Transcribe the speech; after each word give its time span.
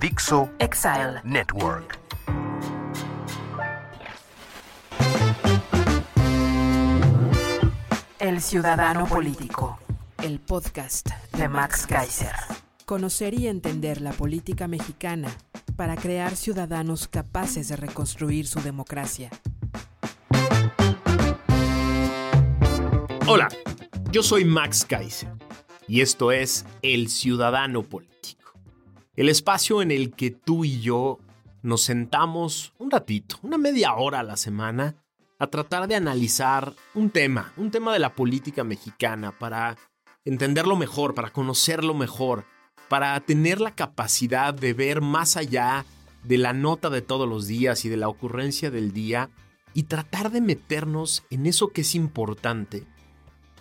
Dixo 0.00 0.48
Exile. 0.60 1.20
Network. 1.24 1.98
El 8.20 8.40
Ciudadano 8.40 9.06
Político. 9.06 9.80
El 10.22 10.38
podcast 10.38 11.08
De 11.36 11.48
Max 11.48 11.84
Kaiser. 11.88 12.30
Conocer 12.86 13.34
y 13.34 13.48
entender 13.48 14.00
la 14.00 14.12
política 14.12 14.68
mexicana 14.68 15.30
para 15.74 15.96
crear 15.96 16.36
ciudadanos 16.36 17.08
capaces 17.08 17.68
de 17.68 17.74
reconstruir 17.74 18.46
su 18.46 18.60
democracia. 18.60 19.30
Hola, 23.26 23.48
yo 24.12 24.22
soy 24.22 24.44
Max 24.44 24.84
Kaiser 24.84 25.28
y 25.88 26.02
esto 26.02 26.30
es 26.30 26.66
El 26.82 27.08
Ciudadano 27.08 27.82
Político, 27.82 28.37
el 29.18 29.28
espacio 29.28 29.82
en 29.82 29.90
el 29.90 30.14
que 30.14 30.30
tú 30.30 30.64
y 30.64 30.80
yo 30.80 31.18
nos 31.62 31.82
sentamos 31.82 32.72
un 32.78 32.88
ratito, 32.88 33.36
una 33.42 33.58
media 33.58 33.96
hora 33.96 34.20
a 34.20 34.22
la 34.22 34.36
semana, 34.36 34.94
a 35.40 35.48
tratar 35.48 35.88
de 35.88 35.96
analizar 35.96 36.72
un 36.94 37.10
tema, 37.10 37.52
un 37.56 37.72
tema 37.72 37.92
de 37.92 37.98
la 37.98 38.14
política 38.14 38.62
mexicana 38.62 39.36
para 39.36 39.76
entenderlo 40.24 40.76
mejor, 40.76 41.16
para 41.16 41.30
conocerlo 41.32 41.94
mejor, 41.94 42.44
para 42.88 43.18
tener 43.18 43.60
la 43.60 43.74
capacidad 43.74 44.54
de 44.54 44.72
ver 44.72 45.00
más 45.00 45.36
allá 45.36 45.84
de 46.22 46.38
la 46.38 46.52
nota 46.52 46.88
de 46.88 47.02
todos 47.02 47.28
los 47.28 47.48
días 47.48 47.84
y 47.84 47.88
de 47.88 47.96
la 47.96 48.08
ocurrencia 48.08 48.70
del 48.70 48.92
día 48.92 49.30
y 49.74 49.82
tratar 49.82 50.30
de 50.30 50.40
meternos 50.40 51.24
en 51.30 51.46
eso 51.46 51.72
que 51.72 51.80
es 51.80 51.96
importante 51.96 52.84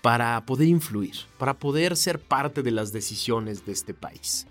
para 0.04 0.46
poder 0.46 0.68
influir, 0.68 1.16
para 1.40 1.56
poder 1.56 1.98
ser 1.98 2.20
parte 2.20 2.62
de 2.62 2.70
las 2.70 2.94
decisiones 2.94 3.66
de 3.66 3.72
este 3.72 3.96
país. 3.96 4.46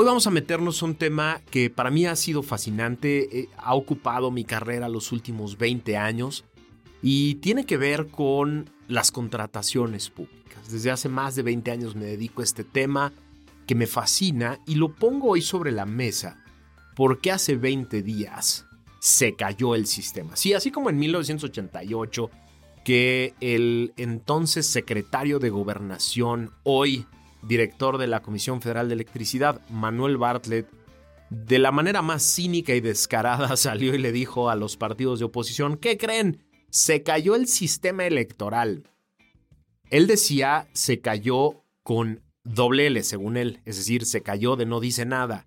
Hoy 0.00 0.04
vamos 0.06 0.28
a 0.28 0.30
meternos 0.30 0.82
un 0.82 0.94
tema 0.94 1.40
que 1.50 1.70
para 1.70 1.90
mí 1.90 2.06
ha 2.06 2.14
sido 2.14 2.44
fascinante, 2.44 3.36
eh, 3.36 3.48
ha 3.56 3.74
ocupado 3.74 4.30
mi 4.30 4.44
carrera 4.44 4.88
los 4.88 5.10
últimos 5.10 5.58
20 5.58 5.96
años 5.96 6.44
y 7.02 7.34
tiene 7.40 7.66
que 7.66 7.78
ver 7.78 8.06
con 8.06 8.70
las 8.86 9.10
contrataciones 9.10 10.08
públicas. 10.08 10.70
Desde 10.70 10.92
hace 10.92 11.08
más 11.08 11.34
de 11.34 11.42
20 11.42 11.72
años 11.72 11.96
me 11.96 12.04
dedico 12.04 12.42
a 12.42 12.44
este 12.44 12.62
tema 12.62 13.12
que 13.66 13.74
me 13.74 13.88
fascina 13.88 14.60
y 14.68 14.76
lo 14.76 14.94
pongo 14.94 15.30
hoy 15.30 15.42
sobre 15.42 15.72
la 15.72 15.84
mesa 15.84 16.44
porque 16.94 17.32
hace 17.32 17.56
20 17.56 18.00
días 18.02 18.66
se 19.00 19.34
cayó 19.34 19.74
el 19.74 19.88
sistema. 19.88 20.36
Sí, 20.36 20.52
así 20.52 20.70
como 20.70 20.90
en 20.90 20.98
1988 21.00 22.30
que 22.84 23.34
el 23.40 23.94
entonces 23.96 24.64
secretario 24.64 25.40
de 25.40 25.50
gobernación, 25.50 26.52
hoy 26.62 27.04
director 27.48 27.98
de 27.98 28.06
la 28.06 28.22
Comisión 28.22 28.62
Federal 28.62 28.88
de 28.88 28.94
Electricidad, 28.94 29.60
Manuel 29.70 30.18
Bartlett, 30.18 30.68
de 31.30 31.58
la 31.58 31.72
manera 31.72 32.02
más 32.02 32.22
cínica 32.22 32.74
y 32.74 32.80
descarada 32.80 33.56
salió 33.56 33.94
y 33.94 33.98
le 33.98 34.12
dijo 34.12 34.50
a 34.50 34.56
los 34.56 34.76
partidos 34.76 35.18
de 35.18 35.24
oposición, 35.24 35.76
¿qué 35.76 35.96
creen? 35.96 36.44
Se 36.70 37.02
cayó 37.02 37.34
el 37.34 37.48
sistema 37.48 38.06
electoral. 38.06 38.84
Él 39.90 40.06
decía, 40.06 40.68
se 40.72 41.00
cayó 41.00 41.64
con 41.82 42.22
doble 42.44 42.86
L, 42.86 43.02
según 43.02 43.36
él, 43.36 43.60
es 43.64 43.78
decir, 43.78 44.04
se 44.04 44.22
cayó 44.22 44.56
de 44.56 44.66
no 44.66 44.80
dice 44.80 45.06
nada. 45.06 45.46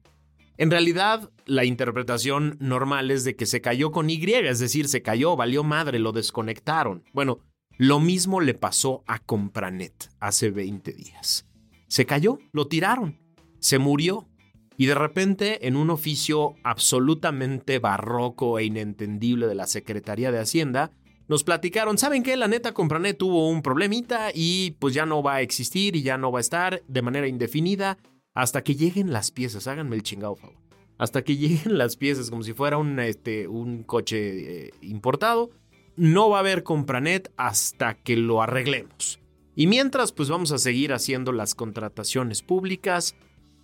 En 0.57 0.69
realidad, 0.69 1.31
la 1.45 1.65
interpretación 1.65 2.57
normal 2.59 3.09
es 3.09 3.23
de 3.23 3.35
que 3.35 3.45
se 3.45 3.61
cayó 3.61 3.91
con 3.91 4.09
Y, 4.09 4.23
es 4.23 4.59
decir, 4.59 4.87
se 4.87 5.01
cayó, 5.01 5.35
valió 5.35 5.63
madre, 5.63 5.99
lo 5.99 6.11
desconectaron. 6.11 7.03
Bueno, 7.13 7.39
lo 7.77 7.99
mismo 7.99 8.41
le 8.41 8.53
pasó 8.53 9.03
a 9.07 9.19
Compranet 9.19 10.11
hace 10.19 10.51
20 10.51 10.91
días. 10.93 11.47
Se 11.91 12.05
cayó, 12.05 12.39
lo 12.53 12.67
tiraron, 12.67 13.19
se 13.59 13.77
murió. 13.77 14.29
Y 14.77 14.85
de 14.85 14.95
repente, 14.95 15.67
en 15.67 15.75
un 15.75 15.89
oficio 15.89 16.55
absolutamente 16.63 17.79
barroco 17.79 18.59
e 18.59 18.63
inentendible 18.63 19.45
de 19.45 19.55
la 19.55 19.67
Secretaría 19.67 20.31
de 20.31 20.39
Hacienda, 20.39 20.91
nos 21.27 21.43
platicaron, 21.43 21.97
¿saben 21.97 22.23
qué? 22.23 22.37
La 22.37 22.47
neta 22.47 22.73
Compranet 22.73 23.17
tuvo 23.17 23.49
un 23.49 23.61
problemita 23.61 24.29
y 24.33 24.77
pues 24.79 24.93
ya 24.93 25.05
no 25.05 25.21
va 25.21 25.35
a 25.35 25.41
existir 25.41 25.97
y 25.97 26.01
ya 26.01 26.17
no 26.17 26.31
va 26.31 26.39
a 26.39 26.47
estar 26.47 26.81
de 26.87 27.01
manera 27.01 27.27
indefinida 27.27 27.97
hasta 28.33 28.63
que 28.63 28.75
lleguen 28.75 29.11
las 29.11 29.31
piezas. 29.31 29.67
Háganme 29.67 29.97
el 29.97 30.03
chingado 30.03 30.37
favor. 30.37 30.55
Hasta 30.97 31.25
que 31.25 31.35
lleguen 31.35 31.77
las 31.77 31.97
piezas 31.97 32.29
como 32.29 32.43
si 32.43 32.53
fuera 32.53 32.77
un, 32.77 33.01
este, 33.01 33.49
un 33.49 33.83
coche 33.83 34.67
eh, 34.67 34.71
importado. 34.79 35.49
No 35.97 36.29
va 36.29 36.37
a 36.37 36.39
haber 36.39 36.63
Compranet 36.63 37.33
hasta 37.35 37.95
que 37.95 38.15
lo 38.15 38.41
arreglemos. 38.41 39.20
Y 39.55 39.67
mientras, 39.67 40.11
pues 40.11 40.29
vamos 40.29 40.51
a 40.51 40.57
seguir 40.57 40.93
haciendo 40.93 41.31
las 41.31 41.55
contrataciones 41.55 42.41
públicas 42.41 43.15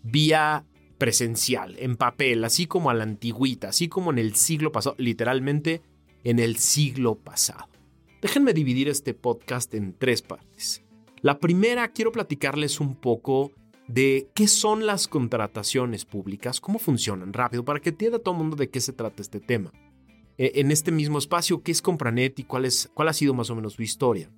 vía 0.03 0.65
presencial, 0.97 1.75
en 1.79 1.95
papel, 1.95 2.43
así 2.43 2.65
como 2.65 2.89
a 2.89 2.93
la 2.93 3.03
antigüita, 3.03 3.69
así 3.69 3.87
como 3.87 4.11
en 4.11 4.17
el 4.17 4.35
siglo 4.35 4.71
pasado, 4.71 4.95
literalmente 4.97 5.81
en 6.23 6.39
el 6.39 6.57
siglo 6.57 7.15
pasado. 7.15 7.69
Déjenme 8.21 8.53
dividir 8.53 8.89
este 8.89 9.13
podcast 9.13 9.73
en 9.75 9.93
tres 9.97 10.21
partes. 10.21 10.83
La 11.21 11.39
primera, 11.39 11.87
quiero 11.89 12.11
platicarles 12.11 12.79
un 12.79 12.95
poco 12.95 13.51
de 13.87 14.29
qué 14.33 14.47
son 14.47 14.85
las 14.85 15.07
contrataciones 15.07 16.05
públicas, 16.05 16.59
cómo 16.59 16.79
funcionan, 16.79 17.31
rápido, 17.31 17.63
para 17.63 17.79
que 17.79 17.89
entienda 17.89 18.19
todo 18.19 18.33
el 18.33 18.39
mundo 18.39 18.55
de 18.55 18.69
qué 18.69 18.81
se 18.81 18.93
trata 18.93 19.21
este 19.21 19.39
tema. 19.39 19.71
E, 20.37 20.53
en 20.55 20.71
este 20.71 20.91
mismo 20.91 21.17
espacio, 21.17 21.61
qué 21.63 21.71
es 21.71 21.81
Compranet 21.81 22.37
y 22.39 22.43
cuál, 22.43 22.65
es, 22.65 22.89
cuál 22.93 23.07
ha 23.07 23.13
sido 23.13 23.33
más 23.33 23.49
o 23.49 23.55
menos 23.55 23.73
su 23.73 23.83
historia. 23.83 24.29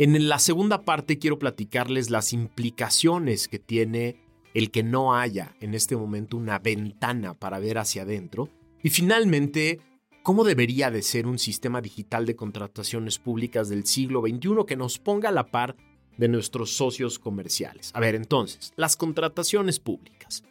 En 0.00 0.28
la 0.28 0.38
segunda 0.38 0.84
parte 0.84 1.18
quiero 1.18 1.40
platicarles 1.40 2.08
las 2.08 2.32
implicaciones 2.32 3.48
que 3.48 3.58
tiene 3.58 4.14
el 4.54 4.70
que 4.70 4.84
no 4.84 5.16
haya 5.16 5.56
en 5.60 5.74
este 5.74 5.96
momento 5.96 6.36
una 6.36 6.60
ventana 6.60 7.34
para 7.34 7.58
ver 7.58 7.78
hacia 7.78 8.02
adentro. 8.02 8.48
Y 8.80 8.90
finalmente, 8.90 9.80
cómo 10.22 10.44
debería 10.44 10.92
de 10.92 11.02
ser 11.02 11.26
un 11.26 11.40
sistema 11.40 11.80
digital 11.80 12.26
de 12.26 12.36
contrataciones 12.36 13.18
públicas 13.18 13.68
del 13.68 13.86
siglo 13.86 14.20
XXI 14.20 14.66
que 14.68 14.76
nos 14.76 15.00
ponga 15.00 15.30
a 15.30 15.32
la 15.32 15.50
par 15.50 15.74
de 16.16 16.28
nuestros 16.28 16.70
socios 16.70 17.18
comerciales. 17.18 17.90
A 17.92 17.98
ver, 17.98 18.14
entonces, 18.14 18.72
las 18.76 18.96
contrataciones 18.96 19.80
públicas. 19.80 20.44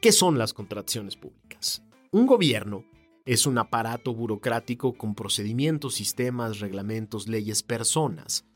¿Qué 0.00 0.10
son 0.10 0.38
las 0.38 0.54
contrataciones 0.54 1.16
públicas? 1.16 1.82
Un 2.12 2.24
gobierno 2.24 2.86
es 3.26 3.44
un 3.44 3.58
aparato 3.58 4.14
burocrático 4.14 4.94
con 4.94 5.14
procedimientos, 5.14 5.96
sistemas, 5.96 6.60
reglamentos, 6.60 7.28
leyes, 7.28 7.62
personas 7.62 8.46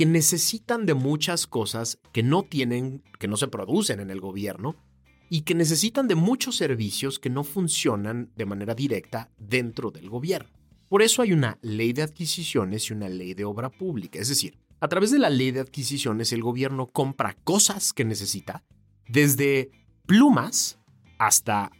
que 0.00 0.06
necesitan 0.06 0.86
de 0.86 0.94
muchas 0.94 1.46
cosas 1.46 1.98
que 2.10 2.22
no 2.22 2.42
tienen, 2.42 3.02
que 3.18 3.28
no 3.28 3.36
se 3.36 3.48
producen 3.48 4.00
en 4.00 4.08
el 4.08 4.18
gobierno 4.18 4.74
y 5.28 5.42
que 5.42 5.54
necesitan 5.54 6.08
de 6.08 6.14
muchos 6.14 6.56
servicios 6.56 7.18
que 7.18 7.28
no 7.28 7.44
funcionan 7.44 8.30
de 8.34 8.46
manera 8.46 8.74
directa 8.74 9.30
dentro 9.36 9.90
del 9.90 10.08
gobierno. 10.08 10.48
Por 10.88 11.02
eso 11.02 11.20
hay 11.20 11.34
una 11.34 11.58
ley 11.60 11.92
de 11.92 12.00
adquisiciones 12.00 12.88
y 12.88 12.94
una 12.94 13.10
ley 13.10 13.34
de 13.34 13.44
obra 13.44 13.68
pública. 13.68 14.18
Es 14.18 14.30
decir, 14.30 14.56
a 14.80 14.88
través 14.88 15.10
de 15.10 15.18
la 15.18 15.28
ley 15.28 15.50
de 15.50 15.60
adquisiciones 15.60 16.32
el 16.32 16.40
gobierno 16.40 16.86
compra 16.86 17.36
cosas 17.44 17.92
que 17.92 18.06
necesita, 18.06 18.64
desde 19.06 19.70
plumas 20.06 20.78
hasta 21.18 21.72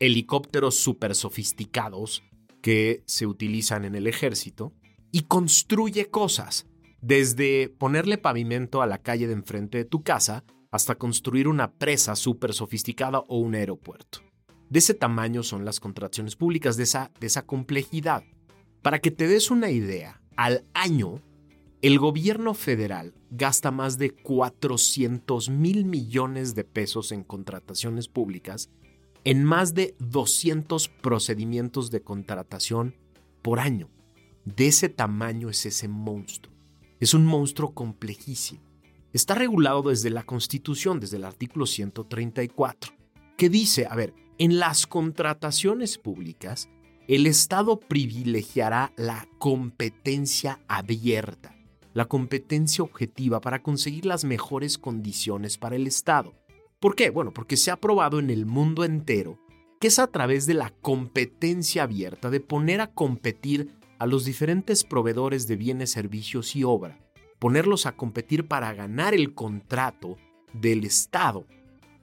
helicópteros 0.00 0.74
súper 0.74 1.14
sofisticados 1.14 2.24
que 2.60 3.04
se 3.06 3.28
utilizan 3.28 3.84
en 3.84 3.94
el 3.94 4.08
ejército, 4.08 4.72
y 5.12 5.22
construye 5.22 6.06
cosas 6.06 6.66
desde 7.00 7.68
ponerle 7.68 8.18
pavimento 8.18 8.82
a 8.82 8.86
la 8.86 8.98
calle 8.98 9.26
de 9.26 9.32
enfrente 9.32 9.78
de 9.78 9.84
tu 9.84 10.02
casa 10.02 10.44
hasta 10.70 10.96
construir 10.96 11.48
una 11.48 11.72
presa 11.72 12.16
súper 12.16 12.52
sofisticada 12.52 13.20
o 13.20 13.38
un 13.38 13.54
aeropuerto. 13.54 14.20
De 14.68 14.80
ese 14.80 14.94
tamaño 14.94 15.42
son 15.42 15.64
las 15.64 15.80
contrataciones 15.80 16.36
públicas, 16.36 16.76
de 16.76 16.82
esa, 16.82 17.10
de 17.20 17.26
esa 17.26 17.46
complejidad. 17.46 18.22
Para 18.82 18.98
que 18.98 19.10
te 19.10 19.26
des 19.26 19.50
una 19.50 19.70
idea, 19.70 20.20
al 20.36 20.66
año, 20.74 21.22
el 21.80 21.98
gobierno 21.98 22.54
federal 22.54 23.14
gasta 23.30 23.70
más 23.70 23.98
de 23.98 24.10
400 24.10 25.48
mil 25.48 25.84
millones 25.84 26.54
de 26.54 26.64
pesos 26.64 27.12
en 27.12 27.24
contrataciones 27.24 28.08
públicas 28.08 28.70
en 29.24 29.44
más 29.44 29.74
de 29.74 29.94
200 29.98 30.88
procedimientos 30.88 31.90
de 31.90 32.02
contratación 32.02 32.94
por 33.42 33.60
año. 33.60 33.90
De 34.44 34.68
ese 34.68 34.88
tamaño 34.88 35.50
es 35.50 35.66
ese 35.66 35.86
monstruo. 35.86 36.57
Es 37.00 37.14
un 37.14 37.24
monstruo 37.24 37.74
complejísimo. 37.74 38.62
está 39.12 39.34
regulado 39.34 39.82
desde 39.82 40.10
la 40.10 40.24
Constitución, 40.24 41.00
desde 41.00 41.16
el 41.16 41.24
artículo 41.24 41.64
134, 41.66 42.92
que 43.36 43.48
dice, 43.48 43.86
a 43.88 43.94
ver, 43.94 44.14
en 44.38 44.58
las 44.58 44.86
contrataciones 44.86 45.96
públicas, 45.96 46.68
el 47.06 47.26
Estado 47.26 47.80
privilegiará 47.80 48.92
la 48.96 49.26
competencia 49.38 50.60
abierta, 50.68 51.56
la 51.94 52.04
competencia 52.04 52.84
objetiva 52.84 53.40
para 53.40 53.62
conseguir 53.62 54.04
las 54.04 54.24
mejores 54.24 54.76
condiciones 54.76 55.56
para 55.56 55.76
el 55.76 55.86
Estado. 55.86 56.34
¿Por 56.80 56.94
qué? 56.94 57.10
Bueno, 57.10 57.32
porque 57.32 57.56
se 57.56 57.70
ha 57.70 57.76
probado 57.76 58.18
en 58.18 58.30
el 58.30 58.44
mundo 58.44 58.84
entero 58.84 59.38
que 59.80 59.88
es 59.88 59.98
a 59.98 60.08
través 60.08 60.46
de 60.46 60.54
la 60.54 60.70
competencia 60.82 61.84
abierta, 61.84 62.30
de 62.30 62.40
poner 62.40 62.80
a 62.80 62.88
competir 62.88 63.77
a 63.98 64.06
los 64.06 64.24
diferentes 64.24 64.84
proveedores 64.84 65.46
de 65.46 65.56
bienes, 65.56 65.90
servicios 65.90 66.54
y 66.56 66.64
obra, 66.64 66.98
ponerlos 67.38 67.86
a 67.86 67.96
competir 67.96 68.46
para 68.46 68.72
ganar 68.74 69.14
el 69.14 69.34
contrato 69.34 70.16
del 70.52 70.84
Estado. 70.84 71.46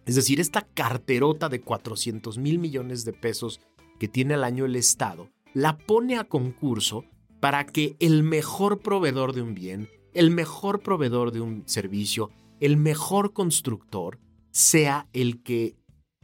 Es 0.06 0.16
decir, 0.16 0.40
esta 0.40 0.62
carterota 0.62 1.50
de 1.50 1.62
400 1.62 2.38
mil 2.38 2.60
millones 2.60 3.06
de 3.06 3.14
pesos 3.14 3.60
que 4.00 4.08
tiene 4.08 4.34
al 4.34 4.44
año 4.44 4.66
el 4.66 4.76
Estado, 4.76 5.30
la 5.54 5.78
pone 5.78 6.18
a 6.18 6.26
concurso 6.26 7.06
para 7.40 7.66
que 7.66 7.96
el 8.00 8.24
mejor 8.24 8.80
proveedor 8.80 9.34
de 9.34 9.42
un 9.42 9.56
bien, 9.56 9.90
el 10.14 10.32
mejor 10.32 10.82
proveedor 10.82 11.32
de 11.32 11.42
un 11.42 11.64
servicio, 11.66 12.32
el 12.60 12.78
mejor 12.78 13.34
constructor, 13.34 14.20
sea 14.52 15.08
el 15.14 15.44
que 15.44 15.76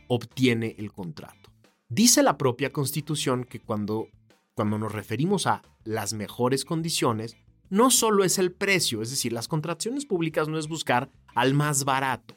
obtiene 0.07 0.75
el 0.77 0.91
contrato. 0.91 1.51
Dice 1.89 2.23
la 2.23 2.37
propia 2.37 2.71
Constitución 2.71 3.43
que 3.43 3.59
cuando 3.59 4.07
cuando 4.55 4.77
nos 4.77 4.91
referimos 4.91 5.47
a 5.47 5.61
las 5.83 6.13
mejores 6.13 6.65
condiciones, 6.65 7.37
no 7.69 7.89
solo 7.89 8.23
es 8.23 8.37
el 8.37 8.51
precio, 8.51 9.01
es 9.01 9.09
decir, 9.09 9.31
las 9.31 9.47
contrataciones 9.47 10.05
públicas 10.05 10.47
no 10.47 10.57
es 10.57 10.67
buscar 10.67 11.09
al 11.33 11.53
más 11.53 11.85
barato, 11.85 12.35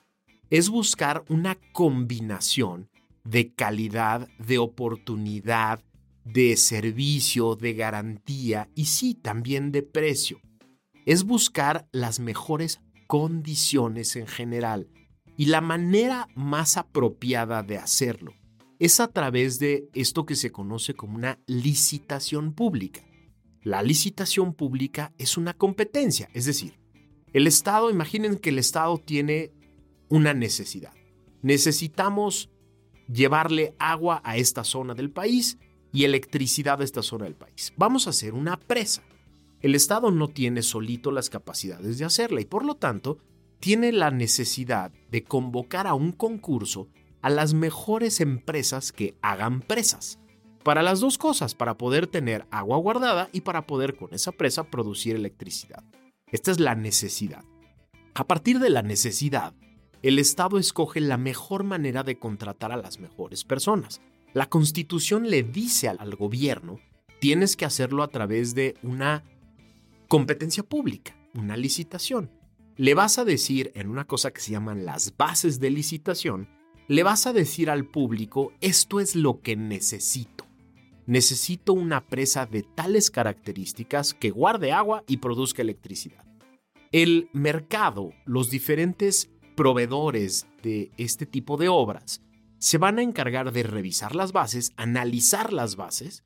es 0.50 0.68
buscar 0.68 1.24
una 1.28 1.56
combinación 1.72 2.88
de 3.24 3.52
calidad, 3.52 4.28
de 4.38 4.58
oportunidad, 4.58 5.82
de 6.24 6.56
servicio, 6.56 7.56
de 7.56 7.74
garantía 7.74 8.68
y 8.74 8.86
sí, 8.86 9.14
también 9.14 9.72
de 9.72 9.82
precio. 9.82 10.40
Es 11.06 11.24
buscar 11.24 11.88
las 11.92 12.20
mejores 12.20 12.80
condiciones 13.06 14.16
en 14.16 14.26
general 14.26 14.88
y 15.36 15.46
la 15.46 15.60
manera 15.60 16.28
más 16.34 16.76
apropiada 16.76 17.62
de 17.62 17.76
hacerlo 17.76 18.34
es 18.78 19.00
a 19.00 19.08
través 19.08 19.58
de 19.58 19.88
esto 19.94 20.26
que 20.26 20.36
se 20.36 20.52
conoce 20.52 20.94
como 20.94 21.16
una 21.16 21.38
licitación 21.46 22.52
pública. 22.52 23.02
La 23.62 23.82
licitación 23.82 24.54
pública 24.54 25.12
es 25.18 25.36
una 25.36 25.54
competencia, 25.54 26.28
es 26.34 26.44
decir, 26.44 26.78
el 27.32 27.46
Estado, 27.46 27.90
imaginen 27.90 28.36
que 28.36 28.50
el 28.50 28.58
Estado 28.58 28.96
tiene 28.98 29.52
una 30.08 30.34
necesidad. 30.34 30.92
Necesitamos 31.42 32.50
llevarle 33.12 33.74
agua 33.78 34.22
a 34.24 34.36
esta 34.36 34.64
zona 34.64 34.94
del 34.94 35.10
país 35.10 35.58
y 35.92 36.04
electricidad 36.04 36.80
a 36.80 36.84
esta 36.84 37.02
zona 37.02 37.24
del 37.24 37.34
país. 37.34 37.72
Vamos 37.76 38.06
a 38.06 38.10
hacer 38.10 38.34
una 38.34 38.58
presa. 38.58 39.02
El 39.60 39.74
Estado 39.74 40.10
no 40.10 40.28
tiene 40.28 40.62
solito 40.62 41.10
las 41.10 41.30
capacidades 41.30 41.98
de 41.98 42.04
hacerla 42.04 42.40
y 42.40 42.44
por 42.44 42.64
lo 42.64 42.76
tanto 42.76 43.18
tiene 43.60 43.92
la 43.92 44.10
necesidad 44.10 44.92
de 45.10 45.24
convocar 45.24 45.86
a 45.86 45.94
un 45.94 46.12
concurso 46.12 46.88
a 47.24 47.30
las 47.30 47.54
mejores 47.54 48.20
empresas 48.20 48.92
que 48.92 49.16
hagan 49.22 49.62
presas. 49.62 50.18
Para 50.62 50.82
las 50.82 51.00
dos 51.00 51.16
cosas, 51.16 51.54
para 51.54 51.78
poder 51.78 52.06
tener 52.06 52.46
agua 52.50 52.76
guardada 52.76 53.30
y 53.32 53.40
para 53.40 53.66
poder 53.66 53.96
con 53.96 54.12
esa 54.12 54.30
presa 54.30 54.64
producir 54.64 55.16
electricidad. 55.16 55.82
Esta 56.30 56.50
es 56.50 56.60
la 56.60 56.74
necesidad. 56.74 57.42
A 58.12 58.26
partir 58.26 58.58
de 58.58 58.68
la 58.68 58.82
necesidad, 58.82 59.54
el 60.02 60.18
Estado 60.18 60.58
escoge 60.58 61.00
la 61.00 61.16
mejor 61.16 61.64
manera 61.64 62.02
de 62.02 62.18
contratar 62.18 62.72
a 62.72 62.76
las 62.76 63.00
mejores 63.00 63.42
personas. 63.42 64.02
La 64.34 64.50
Constitución 64.50 65.30
le 65.30 65.42
dice 65.42 65.88
al 65.88 66.16
gobierno, 66.16 66.78
tienes 67.22 67.56
que 67.56 67.64
hacerlo 67.64 68.02
a 68.02 68.08
través 68.08 68.54
de 68.54 68.74
una 68.82 69.24
competencia 70.08 70.62
pública, 70.62 71.16
una 71.32 71.56
licitación. 71.56 72.30
Le 72.76 72.92
vas 72.92 73.16
a 73.16 73.24
decir 73.24 73.72
en 73.76 73.88
una 73.88 74.04
cosa 74.06 74.30
que 74.30 74.42
se 74.42 74.50
llaman 74.50 74.84
las 74.84 75.16
bases 75.16 75.58
de 75.58 75.70
licitación, 75.70 76.50
le 76.88 77.02
vas 77.02 77.26
a 77.26 77.32
decir 77.32 77.70
al 77.70 77.86
público, 77.86 78.52
esto 78.60 79.00
es 79.00 79.16
lo 79.16 79.40
que 79.40 79.56
necesito. 79.56 80.46
Necesito 81.06 81.72
una 81.72 82.06
presa 82.06 82.46
de 82.46 82.62
tales 82.62 83.10
características 83.10 84.14
que 84.14 84.30
guarde 84.30 84.72
agua 84.72 85.04
y 85.06 85.18
produzca 85.18 85.62
electricidad. 85.62 86.24
El 86.92 87.28
mercado, 87.32 88.12
los 88.24 88.50
diferentes 88.50 89.30
proveedores 89.56 90.46
de 90.62 90.90
este 90.96 91.26
tipo 91.26 91.56
de 91.56 91.68
obras, 91.68 92.22
se 92.58 92.78
van 92.78 92.98
a 92.98 93.02
encargar 93.02 93.52
de 93.52 93.62
revisar 93.62 94.14
las 94.14 94.32
bases, 94.32 94.72
analizar 94.76 95.52
las 95.52 95.76
bases 95.76 96.24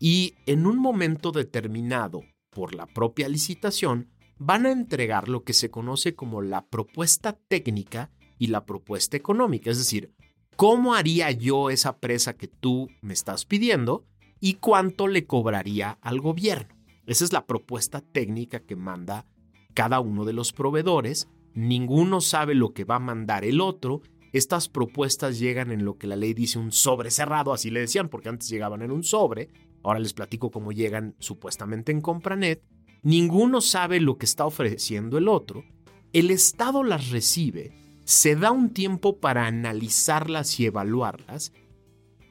y 0.00 0.34
en 0.46 0.66
un 0.66 0.78
momento 0.78 1.32
determinado 1.32 2.22
por 2.50 2.74
la 2.74 2.86
propia 2.86 3.28
licitación 3.28 4.10
van 4.38 4.66
a 4.66 4.72
entregar 4.72 5.28
lo 5.28 5.44
que 5.44 5.52
se 5.52 5.70
conoce 5.70 6.14
como 6.14 6.42
la 6.42 6.66
propuesta 6.66 7.38
técnica 7.48 8.10
y 8.38 8.48
la 8.48 8.64
propuesta 8.64 9.16
económica. 9.16 9.70
Es 9.70 9.78
decir, 9.78 10.12
¿cómo 10.56 10.94
haría 10.94 11.30
yo 11.30 11.70
esa 11.70 11.98
presa 11.98 12.36
que 12.36 12.48
tú 12.48 12.88
me 13.00 13.14
estás 13.14 13.44
pidiendo 13.44 14.04
y 14.40 14.54
cuánto 14.54 15.08
le 15.08 15.26
cobraría 15.26 15.98
al 16.00 16.20
gobierno? 16.20 16.74
Esa 17.06 17.24
es 17.24 17.32
la 17.32 17.46
propuesta 17.46 18.00
técnica 18.00 18.60
que 18.60 18.76
manda 18.76 19.26
cada 19.74 20.00
uno 20.00 20.24
de 20.24 20.32
los 20.32 20.52
proveedores. 20.52 21.28
Ninguno 21.54 22.20
sabe 22.20 22.54
lo 22.54 22.72
que 22.72 22.84
va 22.84 22.96
a 22.96 23.00
mandar 23.00 23.44
el 23.44 23.60
otro. 23.60 24.02
Estas 24.32 24.68
propuestas 24.68 25.38
llegan 25.38 25.70
en 25.70 25.84
lo 25.84 25.96
que 25.96 26.06
la 26.06 26.16
ley 26.16 26.34
dice 26.34 26.58
un 26.58 26.72
sobre 26.72 27.10
cerrado, 27.10 27.52
así 27.52 27.70
le 27.70 27.80
decían, 27.80 28.08
porque 28.08 28.28
antes 28.28 28.48
llegaban 28.48 28.82
en 28.82 28.90
un 28.90 29.04
sobre. 29.04 29.50
Ahora 29.82 30.00
les 30.00 30.12
platico 30.12 30.50
cómo 30.50 30.72
llegan 30.72 31.14
supuestamente 31.20 31.92
en 31.92 32.00
Compranet. 32.00 32.62
Ninguno 33.02 33.60
sabe 33.60 34.00
lo 34.00 34.18
que 34.18 34.26
está 34.26 34.44
ofreciendo 34.44 35.16
el 35.16 35.28
otro. 35.28 35.64
El 36.12 36.30
Estado 36.30 36.82
las 36.82 37.10
recibe 37.10 37.85
se 38.06 38.36
da 38.36 38.52
un 38.52 38.70
tiempo 38.70 39.18
para 39.18 39.48
analizarlas 39.48 40.60
y 40.60 40.66
evaluarlas 40.66 41.52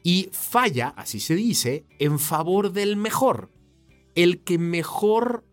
y 0.04 0.30
falla, 0.32 0.94
así 0.96 1.20
se 1.20 1.36
dice, 1.36 1.86
en 2.00 2.18
favor 2.18 2.72
del 2.72 2.96
mejor. 2.96 3.52
El 4.16 4.42
que 4.42 4.58
mejor 4.58 5.44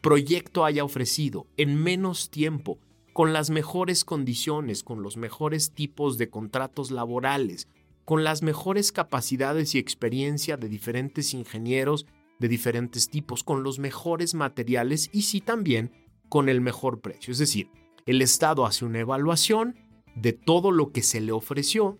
proyecto 0.00 0.64
haya 0.64 0.82
ofrecido 0.82 1.46
en 1.58 1.76
menos 1.76 2.30
tiempo, 2.30 2.78
con 3.12 3.34
las 3.34 3.50
mejores 3.50 4.06
condiciones, 4.06 4.82
con 4.82 5.02
los 5.02 5.18
mejores 5.18 5.72
tipos 5.72 6.16
de 6.16 6.30
contratos 6.30 6.90
laborales, 6.90 7.68
con 8.06 8.24
las 8.24 8.42
mejores 8.42 8.92
capacidades 8.92 9.74
y 9.74 9.78
experiencia 9.78 10.56
de 10.56 10.70
diferentes 10.70 11.34
ingenieros 11.34 12.06
de 12.38 12.48
diferentes 12.48 13.10
tipos, 13.10 13.44
con 13.44 13.62
los 13.62 13.78
mejores 13.78 14.32
materiales 14.32 15.10
y 15.12 15.22
sí 15.22 15.42
también 15.42 15.92
con 16.30 16.48
el 16.48 16.62
mejor 16.62 17.00
precio. 17.02 17.32
Es 17.32 17.38
decir, 17.38 17.68
el 18.06 18.22
Estado 18.22 18.66
hace 18.66 18.84
una 18.84 19.00
evaluación 19.00 19.76
de 20.14 20.32
todo 20.32 20.70
lo 20.70 20.92
que 20.92 21.02
se 21.02 21.20
le 21.20 21.32
ofreció, 21.32 21.98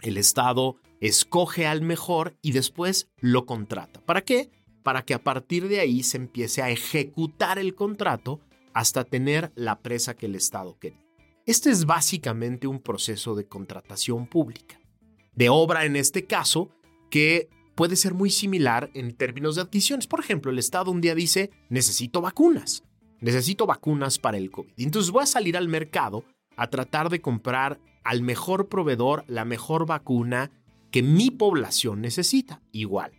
el 0.00 0.16
Estado 0.18 0.76
escoge 1.00 1.66
al 1.66 1.82
mejor 1.82 2.36
y 2.42 2.52
después 2.52 3.08
lo 3.20 3.46
contrata. 3.46 4.00
¿Para 4.00 4.22
qué? 4.22 4.50
Para 4.82 5.02
que 5.02 5.14
a 5.14 5.22
partir 5.22 5.68
de 5.68 5.80
ahí 5.80 6.02
se 6.02 6.16
empiece 6.16 6.62
a 6.62 6.70
ejecutar 6.70 7.58
el 7.58 7.74
contrato 7.74 8.40
hasta 8.72 9.04
tener 9.04 9.52
la 9.54 9.80
presa 9.80 10.14
que 10.14 10.26
el 10.26 10.34
Estado 10.34 10.78
quería. 10.78 11.04
Este 11.46 11.70
es 11.70 11.84
básicamente 11.84 12.66
un 12.66 12.80
proceso 12.80 13.34
de 13.34 13.46
contratación 13.46 14.26
pública, 14.26 14.80
de 15.34 15.48
obra 15.48 15.84
en 15.84 15.96
este 15.96 16.24
caso, 16.24 16.70
que 17.10 17.48
puede 17.74 17.96
ser 17.96 18.14
muy 18.14 18.30
similar 18.30 18.90
en 18.94 19.14
términos 19.14 19.56
de 19.56 19.62
adquisiciones. 19.62 20.06
Por 20.06 20.20
ejemplo, 20.20 20.50
el 20.50 20.58
Estado 20.58 20.90
un 20.90 21.00
día 21.00 21.14
dice, 21.14 21.50
necesito 21.68 22.20
vacunas 22.20 22.82
necesito 23.24 23.66
vacunas 23.66 24.18
para 24.18 24.36
el 24.36 24.50
COVID. 24.50 24.72
Entonces 24.76 25.10
voy 25.10 25.22
a 25.22 25.26
salir 25.26 25.56
al 25.56 25.68
mercado 25.68 26.24
a 26.56 26.68
tratar 26.68 27.08
de 27.08 27.20
comprar 27.20 27.80
al 28.04 28.22
mejor 28.22 28.68
proveedor 28.68 29.24
la 29.28 29.44
mejor 29.44 29.86
vacuna 29.86 30.50
que 30.90 31.02
mi 31.02 31.30
población 31.30 32.02
necesita. 32.02 32.60
Igual, 32.70 33.12